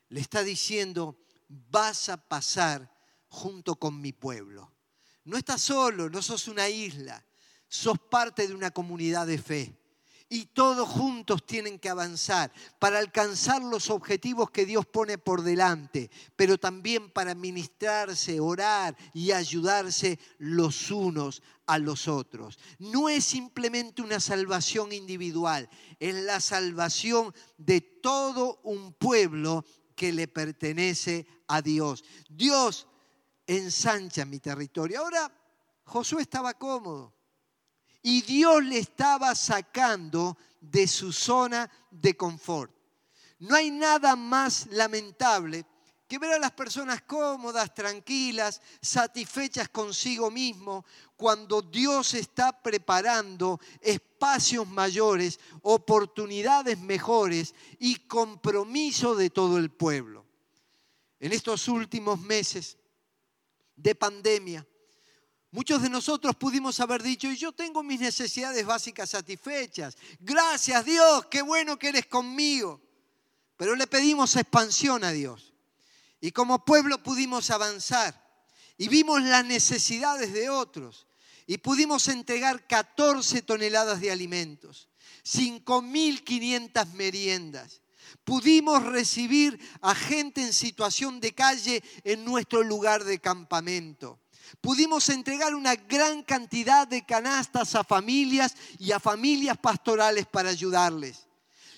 Le 0.09 0.19
está 0.19 0.43
diciendo, 0.43 1.17
vas 1.47 2.09
a 2.09 2.17
pasar 2.17 2.91
junto 3.27 3.75
con 3.75 4.01
mi 4.01 4.11
pueblo. 4.11 4.73
No 5.23 5.37
estás 5.37 5.61
solo, 5.61 6.09
no 6.09 6.21
sos 6.21 6.47
una 6.47 6.67
isla, 6.67 7.23
sos 7.67 7.97
parte 7.97 8.47
de 8.47 8.53
una 8.53 8.71
comunidad 8.71 9.27
de 9.27 9.37
fe 9.37 9.82
y 10.33 10.47
todos 10.47 10.89
juntos 10.89 11.45
tienen 11.45 11.77
que 11.77 11.89
avanzar 11.89 12.51
para 12.79 12.97
alcanzar 12.97 13.61
los 13.61 13.91
objetivos 13.91 14.49
que 14.49 14.65
Dios 14.65 14.83
pone 14.83 15.19
por 15.19 15.43
delante, 15.43 16.09
pero 16.35 16.57
también 16.57 17.11
para 17.11 17.35
ministrarse, 17.35 18.39
orar 18.39 18.97
y 19.13 19.31
ayudarse 19.31 20.17
los 20.39 20.89
unos 20.89 21.43
a 21.67 21.77
los 21.77 22.07
otros. 22.07 22.57
No 22.79 23.09
es 23.09 23.25
simplemente 23.25 24.01
una 24.01 24.19
salvación 24.19 24.91
individual, 24.91 25.69
es 25.99 26.15
la 26.15 26.39
salvación 26.39 27.31
de 27.59 27.81
todo 27.81 28.59
un 28.63 28.93
pueblo 28.93 29.63
que 29.95 30.11
le 30.11 30.27
pertenece 30.27 31.27
a 31.47 31.61
Dios. 31.61 32.03
Dios 32.27 32.87
ensancha 33.45 34.25
mi 34.25 34.39
territorio. 34.39 35.01
Ahora, 35.01 35.31
Josué 35.85 36.23
estaba 36.23 36.55
cómodo 36.55 37.12
y 38.03 38.21
Dios 38.21 38.63
le 38.65 38.77
estaba 38.77 39.33
sacando 39.33 40.37
de 40.59 40.87
su 40.87 41.11
zona 41.11 41.69
de 41.89 42.15
confort. 42.15 42.71
No 43.39 43.55
hay 43.55 43.71
nada 43.71 44.15
más 44.15 44.67
lamentable 44.67 45.65
que 46.07 46.19
ver 46.19 46.33
a 46.33 46.39
las 46.39 46.51
personas 46.51 47.01
cómodas, 47.01 47.73
tranquilas, 47.73 48.61
satisfechas 48.81 49.69
consigo 49.69 50.29
mismo, 50.29 50.85
cuando 51.15 51.61
Dios 51.61 52.13
está 52.13 52.61
preparando 52.61 53.59
espacios 53.81 54.67
mayores, 54.67 55.39
oportunidades 55.61 56.77
mejores 56.79 57.55
y 57.79 57.95
compromiso 57.95 59.15
de 59.15 59.29
todo 59.29 59.57
el 59.57 59.71
pueblo. 59.71 60.25
En 61.19 61.31
estos 61.31 61.69
últimos 61.69 62.19
meses 62.19 62.77
de 63.75 63.95
pandemia, 63.95 64.67
Muchos 65.53 65.83
de 65.83 65.89
nosotros 65.89 66.35
pudimos 66.35 66.79
haber 66.79 67.03
dicho, 67.03 67.31
y 67.31 67.37
yo 67.37 67.51
tengo 67.51 67.83
mis 67.83 67.99
necesidades 67.99 68.65
básicas 68.65 69.11
satisfechas. 69.11 69.95
Gracias 70.19 70.83
Dios, 70.83 71.27
qué 71.27 71.43
bueno 71.43 71.77
que 71.77 71.89
eres 71.89 72.07
conmigo. 72.07 72.81
Pero 73.55 73.75
le 73.75 73.85
pedimos 73.85 74.35
expansión 74.35 75.03
a 75.03 75.11
Dios. 75.11 75.53
Y 76.19 76.31
como 76.31 76.65
pueblo 76.65 77.03
pudimos 77.03 77.51
avanzar 77.51 78.19
y 78.79 78.87
vimos 78.87 79.21
las 79.21 79.45
necesidades 79.45 80.33
de 80.33 80.49
otros 80.49 81.05
y 81.45 81.59
pudimos 81.59 82.07
entregar 82.07 82.65
14 82.65 83.43
toneladas 83.43 84.01
de 84.01 84.09
alimentos, 84.09 84.89
5.500 85.23 86.93
meriendas. 86.93 87.83
Pudimos 88.23 88.81
recibir 88.81 89.59
a 89.81 89.93
gente 89.93 90.41
en 90.41 90.51
situación 90.51 91.19
de 91.19 91.35
calle 91.35 91.83
en 92.03 92.25
nuestro 92.25 92.63
lugar 92.63 93.03
de 93.03 93.19
campamento. 93.19 94.19
Pudimos 94.61 95.09
entregar 95.09 95.55
una 95.55 95.75
gran 95.75 96.23
cantidad 96.23 96.87
de 96.87 97.05
canastas 97.05 97.75
a 97.75 97.83
familias 97.83 98.55
y 98.79 98.91
a 98.91 98.99
familias 98.99 99.57
pastorales 99.57 100.25
para 100.25 100.49
ayudarles. 100.49 101.27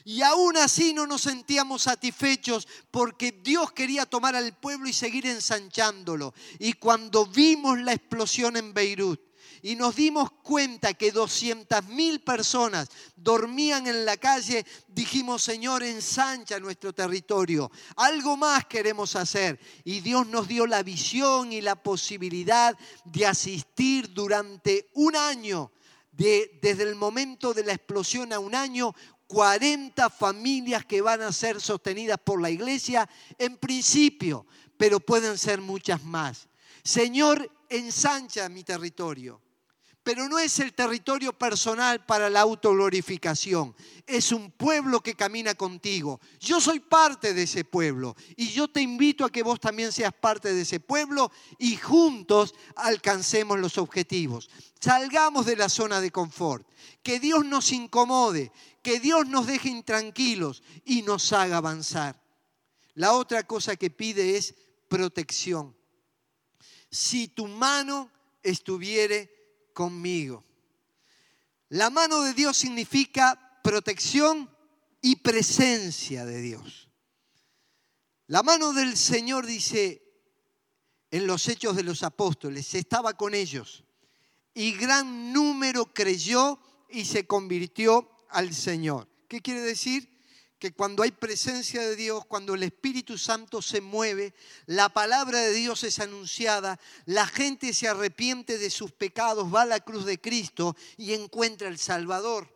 Y 0.03 0.21
aún 0.21 0.55
así 0.57 0.93
no 0.93 1.07
nos 1.07 1.21
sentíamos 1.21 1.81
satisfechos 1.81 2.67
porque 2.91 3.31
Dios 3.31 3.71
quería 3.71 4.05
tomar 4.05 4.35
al 4.35 4.55
pueblo 4.55 4.87
y 4.87 4.93
seguir 4.93 5.25
ensanchándolo. 5.25 6.33
Y 6.59 6.73
cuando 6.73 7.25
vimos 7.25 7.79
la 7.79 7.93
explosión 7.93 8.55
en 8.55 8.71
Beirut 8.71 9.19
y 9.61 9.75
nos 9.75 9.95
dimos 9.95 10.31
cuenta 10.43 10.93
que 10.93 11.11
200 11.11 11.85
mil 11.85 12.21
personas 12.21 12.89
dormían 13.15 13.87
en 13.87 14.05
la 14.05 14.17
calle, 14.17 14.65
dijimos, 14.87 15.43
Señor, 15.43 15.83
ensancha 15.83 16.59
nuestro 16.59 16.93
territorio. 16.93 17.71
Algo 17.95 18.37
más 18.37 18.65
queremos 18.65 19.15
hacer. 19.15 19.59
Y 19.83 20.01
Dios 20.01 20.27
nos 20.27 20.47
dio 20.47 20.67
la 20.67 20.83
visión 20.83 21.51
y 21.51 21.61
la 21.61 21.75
posibilidad 21.75 22.77
de 23.03 23.25
asistir 23.25 24.13
durante 24.13 24.89
un 24.93 25.15
año 25.15 25.71
desde 26.17 26.83
el 26.83 26.95
momento 26.95 27.53
de 27.53 27.63
la 27.63 27.73
explosión 27.73 28.31
a 28.31 28.39
un 28.39 28.55
año, 28.55 28.93
40 29.27 30.09
familias 30.09 30.85
que 30.85 31.01
van 31.01 31.21
a 31.21 31.31
ser 31.31 31.59
sostenidas 31.59 32.17
por 32.23 32.41
la 32.41 32.49
iglesia 32.49 33.09
en 33.37 33.57
principio, 33.57 34.45
pero 34.77 34.99
pueden 34.99 35.37
ser 35.37 35.61
muchas 35.61 36.03
más. 36.03 36.47
Señor, 36.83 37.49
ensancha 37.69 38.47
mi 38.49 38.63
territorio. 38.63 39.41
Pero 40.05 40.29
no 40.29 40.37
es 40.37 40.59
el 40.59 40.75
territorio 40.75 41.33
personal 41.33 42.05
para 42.05 42.29
la 42.29 42.41
autoglorificación. 42.41 43.75
Es 44.05 44.31
un 44.31 44.51
pueblo 44.51 45.01
que 45.01 45.15
camina 45.15 45.55
contigo. 45.55 46.21
Yo 46.39 46.61
soy 46.61 46.79
parte 46.79 47.33
de 47.33 47.41
ese 47.41 47.65
pueblo 47.65 48.15
y 48.35 48.51
yo 48.51 48.67
te 48.67 48.81
invito 48.81 49.25
a 49.25 49.31
que 49.31 49.41
vos 49.41 49.59
también 49.59 49.91
seas 49.91 50.13
parte 50.13 50.53
de 50.53 50.61
ese 50.61 50.79
pueblo 50.79 51.31
y 51.57 51.75
juntos 51.77 52.53
alcancemos 52.75 53.57
los 53.57 53.79
objetivos. 53.79 54.51
Salgamos 54.79 55.47
de 55.47 55.55
la 55.55 55.69
zona 55.69 55.99
de 55.99 56.11
confort. 56.11 56.67
Que 57.01 57.19
Dios 57.19 57.43
nos 57.43 57.71
incomode, 57.71 58.51
que 58.83 58.99
Dios 58.99 59.25
nos 59.25 59.47
deje 59.47 59.69
intranquilos 59.69 60.61
y 60.85 61.01
nos 61.01 61.33
haga 61.33 61.57
avanzar. 61.57 62.21
La 62.93 63.13
otra 63.13 63.41
cosa 63.47 63.75
que 63.75 63.89
pide 63.89 64.37
es 64.37 64.53
protección. 64.87 65.75
Si 66.91 67.27
tu 67.27 67.47
mano 67.47 68.11
estuviere 68.43 69.35
conmigo. 69.75 70.43
La 71.69 71.91
mano 71.91 72.23
de 72.23 72.33
Dios 72.33 72.57
significa 72.57 73.59
protección 73.63 74.49
y 75.01 75.17
presencia 75.17 76.25
de 76.25 76.41
Dios. 76.41 76.89
La 78.27 78.41
mano 78.41 78.73
del 78.73 78.97
Señor 78.97 79.45
dice 79.45 80.01
en 81.11 81.27
los 81.27 81.47
hechos 81.47 81.75
de 81.75 81.83
los 81.83 82.01
apóstoles, 82.01 82.73
estaba 82.73 83.13
con 83.13 83.35
ellos 83.35 83.83
y 84.55 84.71
gran 84.71 85.31
número 85.31 85.93
creyó 85.93 86.59
y 86.89 87.05
se 87.05 87.27
convirtió 87.27 88.09
al 88.29 88.53
Señor. 88.53 89.07
¿Qué 89.27 89.41
quiere 89.41 89.61
decir? 89.61 90.14
Que 90.59 90.73
cuando 90.73 91.03
hay 91.03 91.11
presencia 91.11 91.81
de 91.81 91.95
Dios, 91.95 92.25
cuando 92.25 92.53
el 92.53 92.63
Espíritu 92.63 93.17
Santo 93.17 93.61
se 93.61 93.81
mueve, 93.81 94.33
la 94.65 94.89
palabra 94.89 95.39
de 95.39 95.53
Dios 95.53 95.83
es 95.83 95.99
anunciada, 95.99 96.79
la 97.05 97.27
gente 97.27 97.73
se 97.73 97.87
arrepiente 97.87 98.57
de 98.57 98.69
sus 98.69 98.91
pecados, 98.91 99.53
va 99.53 99.63
a 99.63 99.65
la 99.65 99.81
cruz 99.81 100.05
de 100.05 100.19
Cristo 100.19 100.75
y 100.97 101.13
encuentra 101.13 101.67
el 101.67 101.77
Salvador. 101.77 102.55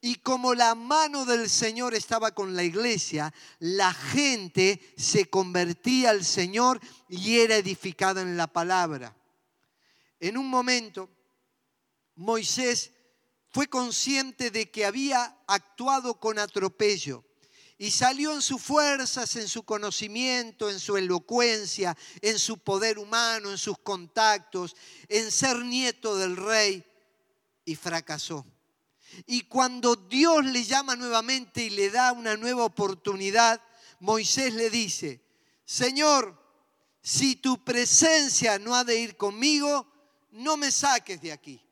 Y 0.00 0.16
como 0.16 0.54
la 0.54 0.74
mano 0.74 1.24
del 1.24 1.48
Señor 1.48 1.94
estaba 1.94 2.32
con 2.32 2.54
la 2.54 2.62
iglesia, 2.62 3.32
la 3.58 3.92
gente 3.92 4.80
se 4.96 5.28
convertía 5.30 6.10
al 6.10 6.24
Señor 6.24 6.80
y 7.08 7.38
era 7.38 7.56
edificada 7.56 8.22
en 8.22 8.36
la 8.36 8.46
palabra. 8.46 9.16
En 10.20 10.36
un 10.36 10.48
momento, 10.48 11.08
Moisés 12.14 12.92
fue 13.56 13.68
consciente 13.68 14.50
de 14.50 14.70
que 14.70 14.84
había 14.84 15.34
actuado 15.46 16.20
con 16.20 16.38
atropello 16.38 17.24
y 17.78 17.90
salió 17.90 18.34
en 18.34 18.42
sus 18.42 18.60
fuerzas, 18.60 19.34
en 19.36 19.48
su 19.48 19.62
conocimiento, 19.62 20.68
en 20.68 20.78
su 20.78 20.98
elocuencia, 20.98 21.96
en 22.20 22.38
su 22.38 22.58
poder 22.58 22.98
humano, 22.98 23.50
en 23.50 23.56
sus 23.56 23.78
contactos, 23.78 24.76
en 25.08 25.32
ser 25.32 25.56
nieto 25.64 26.16
del 26.16 26.36
rey 26.36 26.84
y 27.64 27.76
fracasó. 27.76 28.44
Y 29.24 29.44
cuando 29.44 29.96
Dios 29.96 30.44
le 30.44 30.62
llama 30.62 30.94
nuevamente 30.94 31.64
y 31.64 31.70
le 31.70 31.88
da 31.88 32.12
una 32.12 32.36
nueva 32.36 32.62
oportunidad, 32.62 33.62
Moisés 34.00 34.52
le 34.52 34.68
dice, 34.68 35.22
Señor, 35.64 36.38
si 37.00 37.36
tu 37.36 37.64
presencia 37.64 38.58
no 38.58 38.74
ha 38.74 38.84
de 38.84 39.00
ir 39.00 39.16
conmigo, 39.16 39.90
no 40.32 40.58
me 40.58 40.70
saques 40.70 41.22
de 41.22 41.32
aquí. 41.32 41.65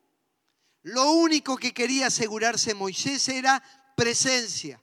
Lo 0.85 1.13
único 1.13 1.57
que 1.57 1.73
quería 1.73 2.07
asegurarse 2.07 2.75
Moisés 2.75 3.27
era 3.29 3.63
presencia, 3.97 4.79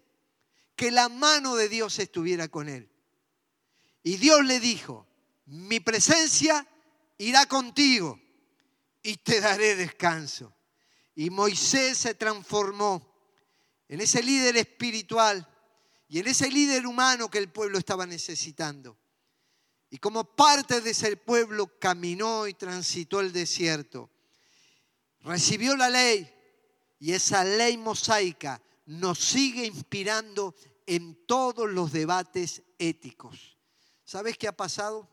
que 0.74 0.90
la 0.90 1.08
mano 1.08 1.54
de 1.54 1.68
Dios 1.68 1.96
estuviera 2.00 2.48
con 2.48 2.68
él. 2.68 2.90
Y 4.02 4.16
Dios 4.16 4.44
le 4.44 4.58
dijo, 4.58 5.06
mi 5.46 5.78
presencia 5.78 6.66
irá 7.18 7.46
contigo 7.46 8.20
y 9.00 9.18
te 9.18 9.40
daré 9.40 9.76
descanso. 9.76 10.52
Y 11.14 11.30
Moisés 11.30 11.98
se 11.98 12.16
transformó 12.16 13.14
en 13.86 14.00
ese 14.00 14.24
líder 14.24 14.56
espiritual 14.56 15.48
y 16.08 16.18
en 16.18 16.26
ese 16.26 16.50
líder 16.50 16.84
humano 16.84 17.30
que 17.30 17.38
el 17.38 17.48
pueblo 17.48 17.78
estaba 17.78 18.06
necesitando. 18.06 18.98
Y 19.88 19.98
como 19.98 20.24
parte 20.24 20.80
de 20.80 20.90
ese 20.90 21.16
pueblo 21.16 21.78
caminó 21.78 22.48
y 22.48 22.54
transitó 22.54 23.20
el 23.20 23.30
desierto 23.30 24.11
recibió 25.22 25.76
la 25.76 25.88
ley 25.88 26.28
y 26.98 27.12
esa 27.12 27.44
ley 27.44 27.76
mosaica 27.76 28.60
nos 28.86 29.18
sigue 29.18 29.64
inspirando 29.64 30.54
en 30.86 31.26
todos 31.26 31.70
los 31.70 31.92
debates 31.92 32.62
éticos. 32.78 33.56
¿Sabes 34.04 34.36
qué 34.36 34.48
ha 34.48 34.56
pasado? 34.56 35.08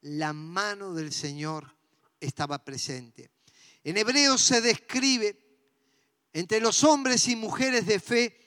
La 0.00 0.32
mano 0.32 0.94
del 0.94 1.12
Señor 1.12 1.76
estaba 2.20 2.64
presente. 2.64 3.30
En 3.84 3.96
Hebreos 3.96 4.42
se 4.42 4.60
describe 4.60 5.38
entre 6.32 6.60
los 6.60 6.84
hombres 6.84 7.28
y 7.28 7.36
mujeres 7.36 7.86
de 7.86 7.98
fe 8.00 8.40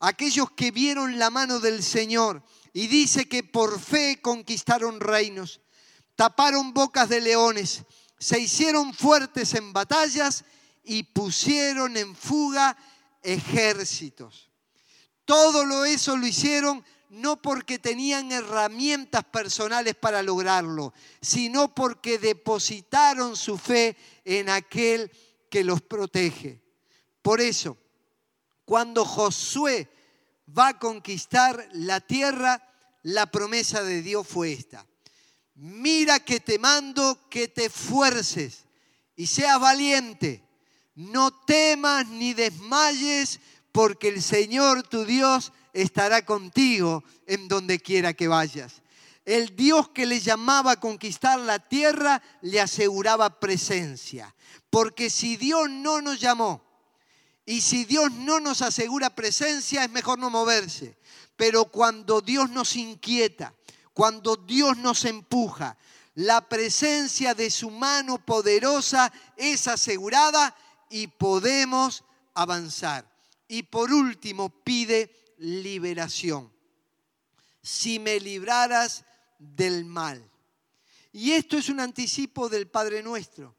aquellos 0.00 0.50
que 0.50 0.70
vieron 0.70 1.18
la 1.18 1.30
mano 1.30 1.60
del 1.60 1.82
Señor 1.82 2.42
y 2.72 2.88
dice 2.88 3.28
que 3.28 3.42
por 3.44 3.80
fe 3.80 4.20
conquistaron 4.20 5.00
reinos, 5.00 5.60
taparon 6.16 6.74
bocas 6.74 7.08
de 7.08 7.20
leones, 7.20 7.84
se 8.22 8.38
hicieron 8.38 8.94
fuertes 8.94 9.52
en 9.54 9.72
batallas 9.72 10.44
y 10.84 11.02
pusieron 11.02 11.96
en 11.96 12.14
fuga 12.14 12.76
ejércitos. 13.20 14.48
Todo 15.24 15.64
lo 15.64 15.84
eso 15.84 16.16
lo 16.16 16.24
hicieron 16.24 16.84
no 17.08 17.42
porque 17.42 17.80
tenían 17.80 18.30
herramientas 18.30 19.24
personales 19.24 19.96
para 19.96 20.22
lograrlo, 20.22 20.94
sino 21.20 21.74
porque 21.74 22.20
depositaron 22.20 23.34
su 23.34 23.58
fe 23.58 23.96
en 24.24 24.50
aquel 24.50 25.10
que 25.50 25.64
los 25.64 25.82
protege. 25.82 26.62
Por 27.22 27.40
eso, 27.40 27.76
cuando 28.64 29.04
Josué 29.04 29.90
va 30.56 30.68
a 30.68 30.78
conquistar 30.78 31.68
la 31.72 32.00
tierra, 32.00 32.72
la 33.02 33.26
promesa 33.26 33.82
de 33.82 34.00
Dios 34.00 34.28
fue 34.28 34.52
esta 34.52 34.86
mira 35.62 36.18
que 36.18 36.40
te 36.40 36.58
mando 36.58 37.28
que 37.30 37.46
te 37.46 37.70
fuerces 37.70 38.64
y 39.14 39.28
seas 39.28 39.60
valiente. 39.60 40.42
No 40.96 41.30
temas 41.30 42.08
ni 42.08 42.34
desmayes, 42.34 43.38
porque 43.70 44.08
el 44.08 44.22
Señor 44.22 44.82
tu 44.82 45.04
Dios 45.04 45.52
estará 45.72 46.26
contigo 46.26 47.04
en 47.26 47.46
donde 47.46 47.78
quiera 47.78 48.12
que 48.12 48.26
vayas. 48.26 48.82
El 49.24 49.54
Dios 49.54 49.88
que 49.90 50.04
le 50.04 50.18
llamaba 50.18 50.72
a 50.72 50.80
conquistar 50.80 51.38
la 51.38 51.60
tierra 51.60 52.20
le 52.40 52.60
aseguraba 52.60 53.38
presencia. 53.38 54.34
Porque 54.68 55.10
si 55.10 55.36
Dios 55.36 55.70
no 55.70 56.02
nos 56.02 56.18
llamó 56.18 56.60
y 57.46 57.60
si 57.60 57.84
Dios 57.84 58.10
no 58.10 58.40
nos 58.40 58.62
asegura 58.62 59.14
presencia, 59.14 59.84
es 59.84 59.90
mejor 59.90 60.18
no 60.18 60.28
moverse. 60.28 60.96
Pero 61.36 61.66
cuando 61.66 62.20
Dios 62.20 62.50
nos 62.50 62.74
inquieta, 62.74 63.54
cuando 63.92 64.36
Dios 64.36 64.76
nos 64.78 65.04
empuja, 65.04 65.76
la 66.14 66.46
presencia 66.48 67.34
de 67.34 67.50
su 67.50 67.70
mano 67.70 68.24
poderosa 68.24 69.12
es 69.36 69.66
asegurada 69.66 70.54
y 70.90 71.06
podemos 71.06 72.04
avanzar. 72.34 73.10
Y 73.48 73.64
por 73.64 73.92
último, 73.92 74.48
pide 74.48 75.34
liberación. 75.38 76.52
Si 77.62 77.98
me 77.98 78.18
libraras 78.20 79.04
del 79.38 79.84
mal. 79.84 80.28
Y 81.12 81.32
esto 81.32 81.58
es 81.58 81.68
un 81.68 81.80
anticipo 81.80 82.48
del 82.48 82.68
Padre 82.68 83.02
nuestro. 83.02 83.54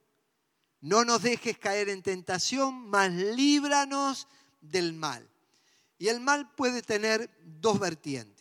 No 0.81 1.05
nos 1.05 1.21
dejes 1.21 1.57
caer 1.57 1.89
en 1.89 2.01
tentación, 2.01 2.89
mas 2.89 3.11
líbranos 3.11 4.27
del 4.59 4.93
mal. 4.93 5.27
Y 5.97 6.07
el 6.07 6.19
mal 6.19 6.53
puede 6.55 6.81
tener 6.81 7.29
dos 7.43 7.79
vertientes. 7.79 8.32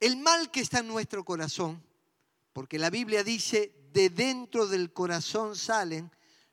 El 0.00 0.16
mal 0.16 0.50
que 0.50 0.60
está 0.60 0.78
en 0.78 0.88
nuestro 0.88 1.24
corazón, 1.24 1.82
porque 2.54 2.78
la 2.78 2.88
Biblia 2.88 3.22
dice, 3.22 3.72
de 3.92 4.08
dentro 4.08 4.66
del 4.66 4.92
corazón 4.92 5.54
salen 5.54 6.10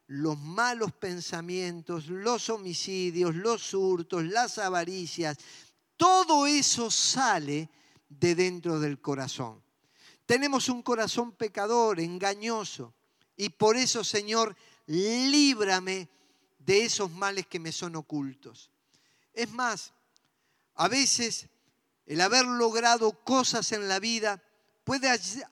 los 0.08 0.38
malos 0.38 0.92
pensamientos, 0.94 2.08
los 2.08 2.50
homicidios, 2.50 3.36
los 3.36 3.74
hurtos, 3.74 4.26
las 4.26 4.58
avaricias, 4.58 5.38
todo 5.96 6.46
eso 6.46 6.92
sale 6.92 7.70
de 8.10 8.36
dentro 8.36 8.80
del 8.80 9.00
corazón. 9.00 9.62
Tenemos 10.26 10.68
un 10.68 10.82
corazón 10.82 11.32
pecador, 11.32 12.00
engañoso, 12.00 12.94
y 13.38 13.50
por 13.50 13.78
eso, 13.78 14.04
Señor, 14.04 14.56
líbrame 14.88 16.10
de 16.60 16.84
esos 16.84 17.12
males 17.12 17.48
que 17.48 17.60
me 17.60 17.72
son 17.72 17.96
ocultos. 17.96 18.72
Es 19.34 19.50
más, 19.52 19.94
a 20.76 20.88
veces 20.88 21.48
el 22.08 22.22
haber 22.22 22.46
logrado 22.46 23.12
cosas 23.24 23.72
en 23.74 23.88
la 23.88 24.00
vida 24.00 24.42
puede 24.86 25.10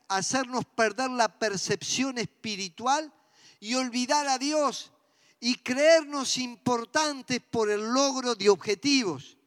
hacernos 0.08 0.64
perder 0.66 1.12
la 1.12 1.38
percepción 1.38 2.18
espiritual 2.18 3.14
y 3.60 3.76
olvidar 3.76 4.28
a 4.28 4.38
Dios 4.38 4.94
y 5.42 5.56
creernos 5.56 6.38
importantes 6.38 7.42
por 7.52 7.70
el 7.70 7.82
logro 7.82 8.36
de 8.36 8.50
objetivos. 8.50 9.38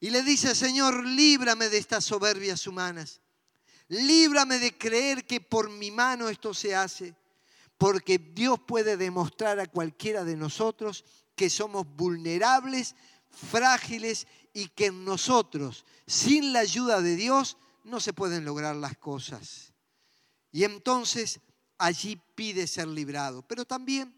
Y 0.00 0.10
le 0.10 0.22
dice, 0.22 0.54
Señor, 0.56 1.06
líbrame 1.06 1.68
de 1.68 1.78
estas 1.78 2.04
soberbias 2.04 2.66
humanas. 2.66 3.20
Líbrame 3.86 4.58
de 4.58 4.76
creer 4.76 5.26
que 5.26 5.40
por 5.40 5.70
mi 5.70 5.90
mano 5.90 6.28
esto 6.28 6.52
se 6.52 6.74
hace. 6.74 7.14
Porque 7.78 8.18
Dios 8.18 8.58
puede 8.66 8.96
demostrar 8.96 9.60
a 9.60 9.66
cualquiera 9.66 10.24
de 10.24 10.36
nosotros 10.36 11.04
que 11.36 11.48
somos 11.48 11.86
vulnerables, 11.86 12.96
frágiles 13.30 14.26
y 14.52 14.68
que 14.68 14.86
en 14.86 15.04
nosotros, 15.04 15.84
sin 16.06 16.52
la 16.52 16.60
ayuda 16.60 17.00
de 17.00 17.16
Dios, 17.16 17.56
no 17.84 18.00
se 18.00 18.12
pueden 18.12 18.44
lograr 18.44 18.76
las 18.76 18.96
cosas. 18.96 19.72
Y 20.52 20.64
entonces 20.64 21.40
allí 21.78 22.20
pide 22.34 22.66
ser 22.66 22.88
librado. 22.88 23.42
Pero 23.42 23.64
también 23.64 24.14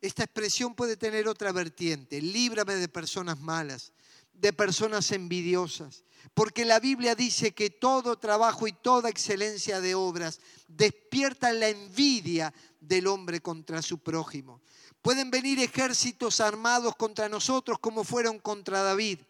esta 0.00 0.24
expresión 0.24 0.74
puede 0.74 0.96
tener 0.96 1.28
otra 1.28 1.52
vertiente. 1.52 2.20
Líbrame 2.20 2.74
de 2.76 2.88
personas 2.88 3.38
malas, 3.40 3.92
de 4.32 4.52
personas 4.52 5.10
envidiosas. 5.12 6.04
Porque 6.34 6.64
la 6.64 6.80
Biblia 6.80 7.14
dice 7.14 7.52
que 7.52 7.70
todo 7.70 8.18
trabajo 8.18 8.66
y 8.66 8.72
toda 8.72 9.08
excelencia 9.08 9.80
de 9.80 9.94
obras 9.94 10.40
despierta 10.68 11.52
la 11.52 11.68
envidia 11.68 12.52
del 12.80 13.06
hombre 13.06 13.40
contra 13.40 13.82
su 13.82 13.98
prójimo. 13.98 14.60
Pueden 15.02 15.30
venir 15.30 15.60
ejércitos 15.60 16.40
armados 16.40 16.96
contra 16.96 17.28
nosotros 17.28 17.78
como 17.78 18.02
fueron 18.02 18.38
contra 18.38 18.82
David. 18.82 19.20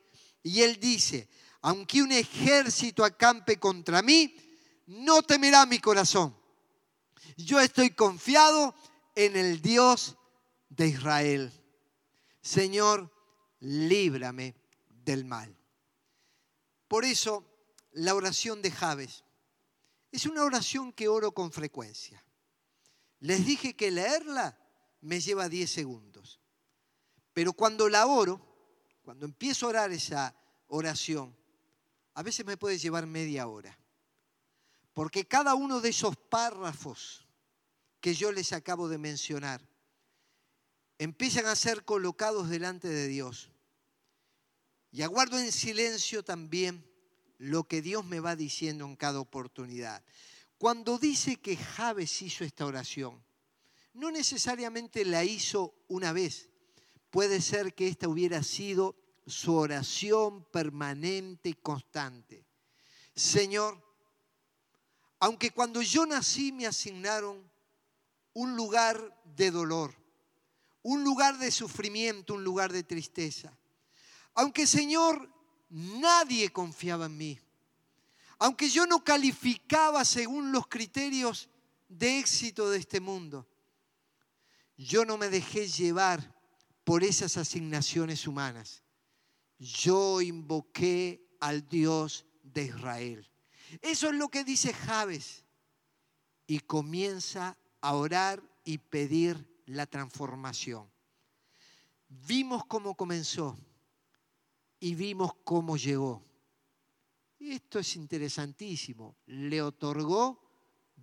Y 0.47 0.63
él 0.63 0.79
dice, 0.79 1.29
aunque 1.63 2.01
un 2.01 2.13
ejército 2.13 3.05
acampe 3.05 3.59
contra 3.59 4.01
mí, 4.01 4.33
no 4.87 5.21
temerá 5.25 5.67
mi 5.67 5.81
corazón. 5.81 6.39
Yo 7.37 7.59
estoy 7.59 7.91
confiado 7.91 8.73
en 9.17 9.35
el 9.35 9.61
Dios 9.61 10.17
de 10.69 10.87
Israel. 10.87 11.53
Señor, 12.41 13.13
líbrame 13.59 14.55
del 14.89 15.25
mal. 15.25 15.59
Por 16.87 17.05
eso, 17.05 17.45
la 17.91 18.15
oración 18.15 18.63
de 18.63 18.71
Javes 18.71 19.25
es 20.13 20.27
una 20.27 20.45
oración 20.45 20.93
que 20.93 21.09
oro 21.09 21.33
con 21.33 21.51
frecuencia. 21.51 22.25
Les 23.19 23.45
dije 23.45 23.75
que 23.75 23.91
leerla 23.91 24.57
me 25.01 25.19
lleva 25.21 25.49
10 25.49 25.69
segundos. 25.69 26.41
Pero 27.33 27.53
cuando 27.53 27.89
la 27.89 28.07
oro, 28.07 28.46
cuando 29.07 29.25
empiezo 29.25 29.67
a 29.67 29.69
orar 29.69 29.93
esa 29.93 30.35
oración, 30.67 31.33
a 32.15 32.25
veces 32.25 32.45
me 32.45 32.57
puede 32.57 32.77
llevar 32.77 33.07
media 33.07 33.47
hora. 33.47 33.79
Porque 34.95 35.29
cada 35.29 35.55
uno 35.55 35.81
de 35.81 35.91
esos 35.91 36.17
párrafos 36.17 37.25
que 38.01 38.15
yo 38.15 38.33
les 38.33 38.53
acabo 38.53 38.89
de 38.89 38.99
mencionar 38.99 39.65
empiezan 40.99 41.47
a 41.47 41.55
ser 41.55 41.85
colocados 41.85 42.49
delante 42.49 42.89
de 42.89 43.07
Dios. 43.07 43.53
Y 44.91 45.03
aguardo 45.03 45.39
en 45.39 45.53
silencio 45.53 46.25
también 46.25 46.85
lo 47.39 47.63
que 47.63 47.83
Dios 47.83 48.05
me 48.05 48.19
va 48.19 48.35
diciendo 48.35 48.87
en 48.87 48.97
cada 48.97 49.21
oportunidad. 49.21 50.03
Cuando 50.59 50.99
dice 50.99 51.37
que 51.37 51.57
Javes 51.57 52.23
hizo 52.23 52.43
esta 52.43 52.67
oración, 52.67 53.23
no 53.95 54.11
necesariamente 54.11 55.05
la 55.05 55.23
hizo 55.23 55.77
una 55.87 56.13
vez. 56.13 56.51
Puede 57.17 57.41
ser 57.41 57.73
que 57.73 57.89
esta 57.89 58.09
hubiera 58.09 58.43
sido 58.43 58.95
su 59.27 59.55
oración 59.55 60.45
permanente 60.51 61.49
y 61.49 61.55
constante. 61.55 62.45
Señor, 63.15 63.83
aunque 65.21 65.51
cuando 65.51 65.81
yo 65.81 66.05
nací 66.05 66.53
me 66.53 66.67
asignaron 66.67 67.51
un 68.35 68.55
lugar 68.55 69.19
de 69.35 69.51
dolor, 69.51 69.95
un 70.83 71.05
lugar 71.05 71.39
de 71.39 71.51
sufrimiento, 71.51 72.35
un 72.35 72.45
lugar 72.45 72.71
de 72.71 72.83
tristeza, 72.83 73.57
aunque 74.35 74.67
Señor, 74.67 75.27
nadie 75.71 76.53
confiaba 76.53 77.07
en 77.07 77.17
mí. 77.17 77.41
Aunque 78.41 78.69
yo 78.69 78.87
no 78.87 79.03
calificaba 79.03 80.05
según 80.05 80.53
los 80.53 80.67
criterios 80.67 81.49
de 81.89 82.19
éxito 82.19 82.69
de 82.69 82.77
este 82.77 83.01
mundo, 83.01 83.49
yo 84.77 85.07
no 85.07 85.17
me 85.17 85.31
dejé 85.31 85.67
llevar 85.67 86.36
por 86.87 87.03
esas 87.03 87.37
asignaciones 87.37 88.29
humanas. 88.29 88.85
Yo 89.59 90.21
invoqué 90.21 91.21
al 91.41 91.69
Dios 91.69 92.25
de 92.45 92.67
Israel. 92.67 93.29
Eso 93.83 94.11
es 94.11 94.15
lo 94.15 94.29
que 94.29 94.45
dice 94.45 94.73
Javes. 94.73 95.45
Y 96.47 96.61
comienza 96.61 97.59
a 97.81 97.95
orar 97.95 98.41
y 98.63 98.79
pedir 98.79 99.61
la 99.67 99.87
transformación. 99.87 100.89
Vimos 102.09 102.65
cómo 102.67 102.95
comenzó 102.95 103.59
y 104.79 104.95
vimos 104.95 105.33
cómo 105.43 105.77
llegó. 105.77 106.25
Esto 107.41 107.81
es 107.81 107.97
interesantísimo. 107.97 109.17
Le 109.27 109.61
otorgó 109.61 110.41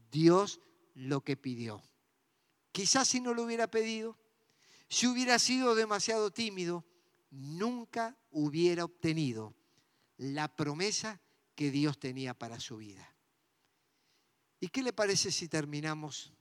Dios 0.09 0.61
lo 0.93 1.25
que 1.25 1.35
pidió. 1.35 1.83
Quizás 2.71 3.09
si 3.09 3.19
no 3.19 3.33
lo 3.33 3.43
hubiera 3.43 3.67
pedido, 3.67 4.22
si 4.93 5.07
hubiera 5.07 5.39
sido 5.39 5.73
demasiado 5.73 6.29
tímido, 6.29 6.85
nunca 7.31 8.15
hubiera 8.29 8.85
obtenido 8.85 9.55
la 10.17 10.55
promesa 10.55 11.19
que 11.55 11.71
Dios 11.71 11.99
tenía 11.99 12.35
para 12.35 12.59
su 12.59 12.77
vida. 12.77 13.11
¿Y 14.59 14.67
qué 14.67 14.83
le 14.83 14.93
parece 14.93 15.31
si 15.31 15.47
terminamos 15.47 16.31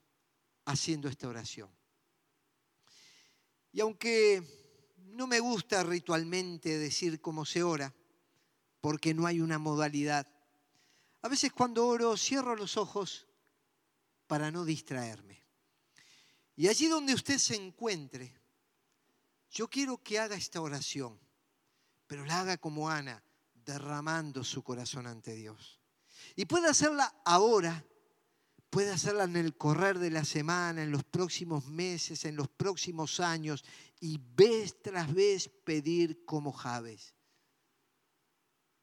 haciendo 0.67 1.09
esta 1.09 1.29
oración? 1.29 1.71
Y 3.73 3.81
aunque 3.81 4.95
no 4.99 5.27
me 5.27 5.41
gusta 5.41 5.83
ritualmente 5.83 6.77
decir 6.77 7.23
cómo 7.23 7.47
se 7.47 7.63
ora, 7.63 7.95
porque 8.83 9.15
no 9.15 9.25
hay 9.27 9.41
una 9.41 9.59
modalidad. 9.59 10.29
A 11.23 11.29
veces 11.29 11.53
cuando 11.55 11.87
oro 11.87 12.19
cierro 12.19 12.55
los 12.55 12.77
ojos 12.77 13.27
para 14.27 14.51
no 14.51 14.67
distraerme. 14.67 15.43
Y 16.55 16.69
allí 16.69 16.87
donde 16.87 17.15
usted 17.15 17.39
se 17.39 17.57
encuentre, 17.57 18.42
yo 19.53 19.69
quiero 19.69 20.03
que 20.03 20.19
haga 20.19 20.35
esta 20.35 20.61
oración, 20.61 21.21
pero 22.09 22.25
la 22.25 22.41
haga 22.41 22.57
como 22.57 22.91
Ana, 22.91 23.23
derramando 23.55 24.43
su 24.43 24.65
corazón 24.65 25.07
ante 25.07 25.35
Dios. 25.35 25.81
Y 26.35 26.47
puede 26.47 26.69
hacerla 26.69 27.15
ahora 27.25 27.85
puede 28.73 28.91
hacerla 28.91 29.25
en 29.25 29.37
el 29.37 29.55
correr 29.55 29.99
de 29.99 30.09
la 30.09 30.25
semana, 30.25 30.83
en 30.83 30.91
los 30.91 31.05
próximos 31.05 31.67
meses, 31.67 32.25
en 32.25 32.37
los 32.37 32.49
próximos 32.49 33.21
años, 33.21 33.63
y 34.01 34.19
vez 34.19 34.81
tras 34.81 35.13
vez 35.13 35.51
pedir 35.63 36.25
como 36.25 36.53
Javes. 36.53 37.15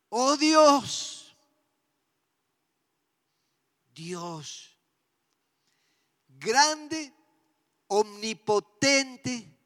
Oh 0.10 0.38
Dios, 0.38 1.36
Dios, 3.92 4.78
grande, 6.28 7.12
omnipotente, 7.88 9.59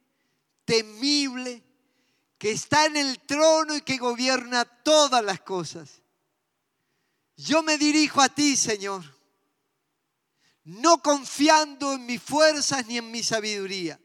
temible, 0.65 1.63
que 2.37 2.51
está 2.51 2.85
en 2.85 2.97
el 2.97 3.19
trono 3.19 3.75
y 3.75 3.81
que 3.81 3.97
gobierna 3.97 4.65
todas 4.65 5.23
las 5.23 5.41
cosas. 5.41 6.01
Yo 7.37 7.63
me 7.63 7.77
dirijo 7.77 8.21
a 8.21 8.29
ti, 8.29 8.55
Señor 8.55 9.03
no 10.65 11.01
confiando 11.01 11.93
en 11.93 12.05
mis 12.05 12.21
fuerzas 12.21 12.85
ni 12.87 12.97
en 12.97 13.11
mi 13.11 13.21
sabiduría, 13.23 13.99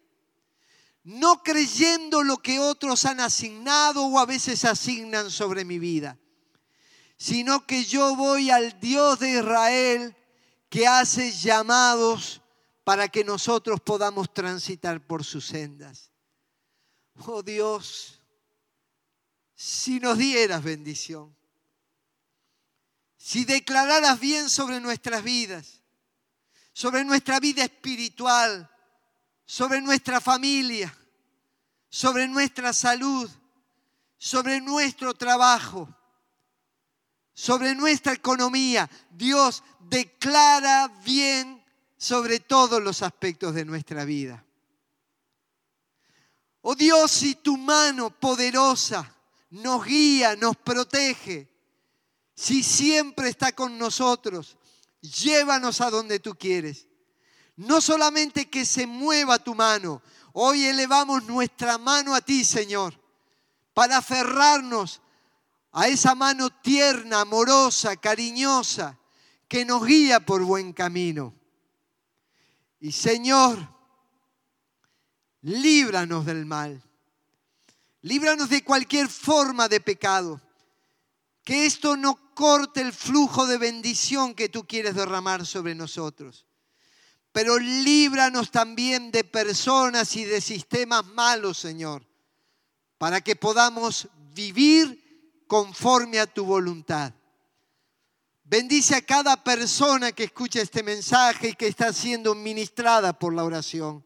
no 1.05 1.43
creyendo 1.43 2.23
lo 2.23 2.39
que 2.39 2.59
otros 2.59 3.05
han 3.05 3.21
asignado 3.21 4.05
o 4.07 4.19
a 4.19 4.27
veces 4.27 4.65
asignan 4.65 5.31
sobre 5.31 5.65
mi 5.65 5.79
vida, 5.79 6.19
sino 7.17 7.67
que 7.67 7.85
yo 7.85 8.17
voy 8.17 8.51
al 8.51 8.79
Dios 8.81 9.19
de 9.21 9.39
Israel 9.39 10.17
que 10.69 10.87
hace 10.87 11.33
llamados 11.33 12.43
para 12.85 13.09
que 13.09 13.25
nosotros 13.25 13.81
podamos 13.81 14.33
transitar 14.33 15.07
por 15.07 15.25
sus 15.25 15.47
sendas. 15.47 16.08
Oh 17.27 17.43
Dios, 17.43 18.21
si 19.55 19.99
nos 19.99 20.19
dieras 20.19 20.63
bendición, 20.63 21.35
si 23.17 23.45
declararas 23.45 24.21
bien 24.21 24.49
sobre 24.49 24.81
nuestras 24.81 25.23
vidas, 25.23 25.83
sobre 26.73 27.05
nuestra 27.05 27.41
vida 27.41 27.65
espiritual, 27.65 28.71
sobre 29.45 29.81
nuestra 29.81 30.21
familia, 30.21 30.97
sobre 31.89 32.29
nuestra 32.29 32.73
salud, 32.73 33.29
sobre 34.17 34.61
nuestro 34.61 35.15
trabajo, 35.15 35.89
sobre 37.35 37.75
nuestra 37.75 38.13
economía. 38.13 38.89
Dios 39.11 39.65
declara 39.81 40.89
bien 41.05 41.65
sobre 41.97 42.41
todos 42.41 42.83
los 42.83 43.03
aspectos 43.03 43.55
de 43.55 43.65
nuestra 43.65 44.05
vida. 44.05 44.45
Oh 46.63 46.75
Dios, 46.75 47.11
si 47.11 47.37
tu 47.37 47.57
mano 47.57 48.11
poderosa 48.11 49.15
nos 49.51 49.85
guía, 49.85 50.37
nos 50.37 50.57
protege, 50.57 51.49
si 52.35 52.63
siempre 52.63 53.29
está 53.29 53.53
con 53.53 53.79
nosotros, 53.79 54.57
llévanos 55.01 55.81
a 55.81 55.91
donde 55.91 56.21
tú 56.21 56.35
quieres. 56.37 56.87
No 57.57 57.81
solamente 57.81 58.49
que 58.49 58.65
se 58.65 58.87
mueva 58.87 59.39
tu 59.39 59.55
mano, 59.55 60.03
hoy 60.33 60.65
elevamos 60.65 61.25
nuestra 61.25 61.79
mano 61.79 62.15
a 62.15 62.21
ti, 62.21 62.45
Señor, 62.45 62.95
para 63.75 63.99
aferrarnos 63.99 65.01
a 65.73 65.89
esa 65.89 66.15
mano 66.15 66.51
tierna, 66.51 67.23
amorosa, 67.23 67.97
cariñosa, 67.97 68.99
que 69.49 69.65
nos 69.65 69.85
guía 69.85 70.25
por 70.25 70.45
buen 70.45 70.73
camino. 70.73 71.35
Y 72.81 72.93
Señor, 72.93 73.78
líbranos 75.43 76.27
del 76.27 76.47
mal. 76.47 76.83
Líbranos 78.03 78.49
de 78.49 78.63
cualquier 78.63 79.09
forma 79.09 79.69
de 79.69 79.81
pecado. 79.81 80.41
Que 81.45 81.67
esto 81.67 81.97
no 81.97 82.35
corte 82.35 82.81
el 82.81 82.93
flujo 82.93 83.47
de 83.47 83.59
bendición 83.59 84.35
que 84.35 84.49
tú 84.49 84.67
quieres 84.67 84.95
derramar 84.95 85.47
sobre 85.47 85.75
nosotros. 85.75 86.47
Pero 87.33 87.59
líbranos 87.59 88.51
también 88.51 89.11
de 89.11 89.25
personas 89.25 90.15
y 90.17 90.25
de 90.25 90.41
sistemas 90.41 91.07
malos, 91.07 91.59
Señor, 91.59 92.07
para 92.97 93.21
que 93.21 93.37
podamos 93.37 94.09
vivir 94.35 95.45
conforme 95.47 96.19
a 96.19 96.27
tu 96.27 96.45
voluntad. 96.45 97.13
Bendice 98.45 98.95
a 98.95 99.03
cada 99.03 99.43
persona 99.43 100.13
que 100.13 100.25
escucha 100.25 100.63
este 100.63 100.83
mensaje 100.83 101.51
y 101.51 101.55
que 101.55 101.67
está 101.67 101.93
siendo 101.93 102.35
ministrada 102.35 103.19
por 103.19 103.35
la 103.35 103.45
oración. 103.45 104.05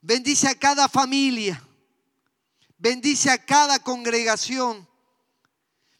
Bendice 0.00 0.48
a 0.48 0.54
cada 0.54 0.88
familia. 0.88 1.62
Bendice 2.78 3.30
a 3.30 3.44
cada 3.44 3.78
congregación. 3.78 4.88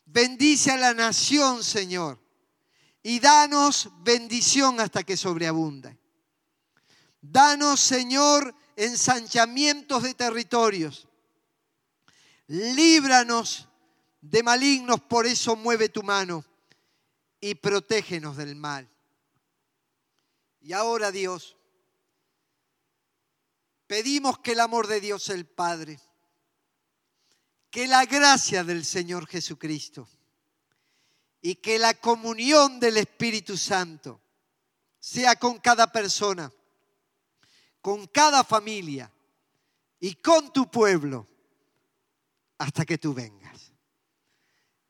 Bendice 0.05 0.73
a 0.73 0.77
la 0.77 0.95
nación, 0.95 1.65
Señor. 1.65 2.19
Y 3.03 3.21
danos 3.21 3.91
bendición 4.03 4.81
hasta 4.81 5.03
que 5.03 5.17
sobreabunda. 5.17 5.97
Danos, 7.21 7.81
Señor, 7.81 8.55
ensanchamientos 8.77 10.03
de 10.03 10.15
territorios. 10.15 11.09
Líbranos 12.47 13.69
de 14.21 14.43
malignos, 14.43 15.01
por 15.01 15.27
eso 15.27 15.57
mueve 15.57 15.89
tu 15.89 16.03
mano 16.03 16.45
y 17.41 17.55
protégenos 17.55 18.37
del 18.37 18.55
mal. 18.55 18.89
Y 20.61 20.73
ahora, 20.73 21.11
Dios, 21.13 21.56
pedimos 23.87 24.39
que 24.39 24.53
el 24.53 24.61
amor 24.61 24.87
de 24.87 25.01
Dios 25.01 25.29
el 25.29 25.47
Padre, 25.47 26.01
que 27.71 27.87
la 27.87 28.05
gracia 28.05 28.65
del 28.65 28.85
Señor 28.85 29.27
Jesucristo 29.27 30.09
y 31.41 31.57
que 31.57 31.79
la 31.79 31.95
comunión 31.95 32.81
del 32.81 32.97
Espíritu 32.97 33.57
Santo 33.57 34.21
sea 34.99 35.37
con 35.37 35.59
cada 35.59 35.93
persona, 35.93 36.53
con 37.81 38.07
cada 38.07 38.43
familia 38.43 39.13
y 40.01 40.15
con 40.17 40.53
tu 40.53 40.71
pueblo 40.71 41.27
hasta 42.59 42.85
que 42.85 42.99
tú 42.99 43.15
vengas. 43.15 43.73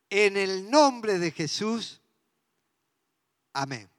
En 0.08 0.36
el 0.36 0.70
nombre 0.70 1.18
de 1.18 1.32
Jesús. 1.32 2.00
Amén. 3.52 3.90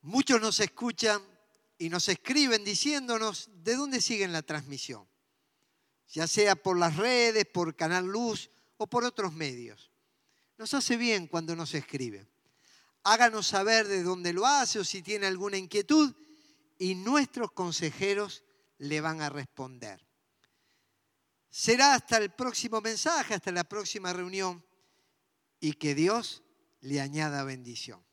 Muchos 0.00 0.40
nos 0.40 0.58
escuchan 0.60 1.35
y 1.78 1.88
nos 1.88 2.08
escriben 2.08 2.64
diciéndonos 2.64 3.50
de 3.62 3.76
dónde 3.76 4.00
siguen 4.00 4.32
la 4.32 4.42
transmisión, 4.42 5.06
ya 6.08 6.26
sea 6.26 6.56
por 6.56 6.78
las 6.78 6.96
redes, 6.96 7.44
por 7.46 7.76
Canal 7.76 8.06
Luz 8.06 8.50
o 8.76 8.86
por 8.86 9.04
otros 9.04 9.32
medios. 9.32 9.90
Nos 10.58 10.72
hace 10.74 10.96
bien 10.96 11.26
cuando 11.26 11.54
nos 11.54 11.74
escriben. 11.74 12.28
Háganos 13.02 13.46
saber 13.46 13.86
de 13.86 14.02
dónde 14.02 14.32
lo 14.32 14.46
hace 14.46 14.78
o 14.78 14.84
si 14.84 15.02
tiene 15.02 15.26
alguna 15.26 15.58
inquietud 15.58 16.14
y 16.78 16.94
nuestros 16.94 17.52
consejeros 17.52 18.42
le 18.78 19.00
van 19.00 19.20
a 19.20 19.28
responder. 19.28 20.04
Será 21.48 21.94
hasta 21.94 22.18
el 22.18 22.30
próximo 22.30 22.80
mensaje, 22.80 23.34
hasta 23.34 23.52
la 23.52 23.64
próxima 23.64 24.12
reunión 24.12 24.64
y 25.60 25.74
que 25.74 25.94
Dios 25.94 26.42
le 26.80 27.00
añada 27.00 27.44
bendición. 27.44 28.04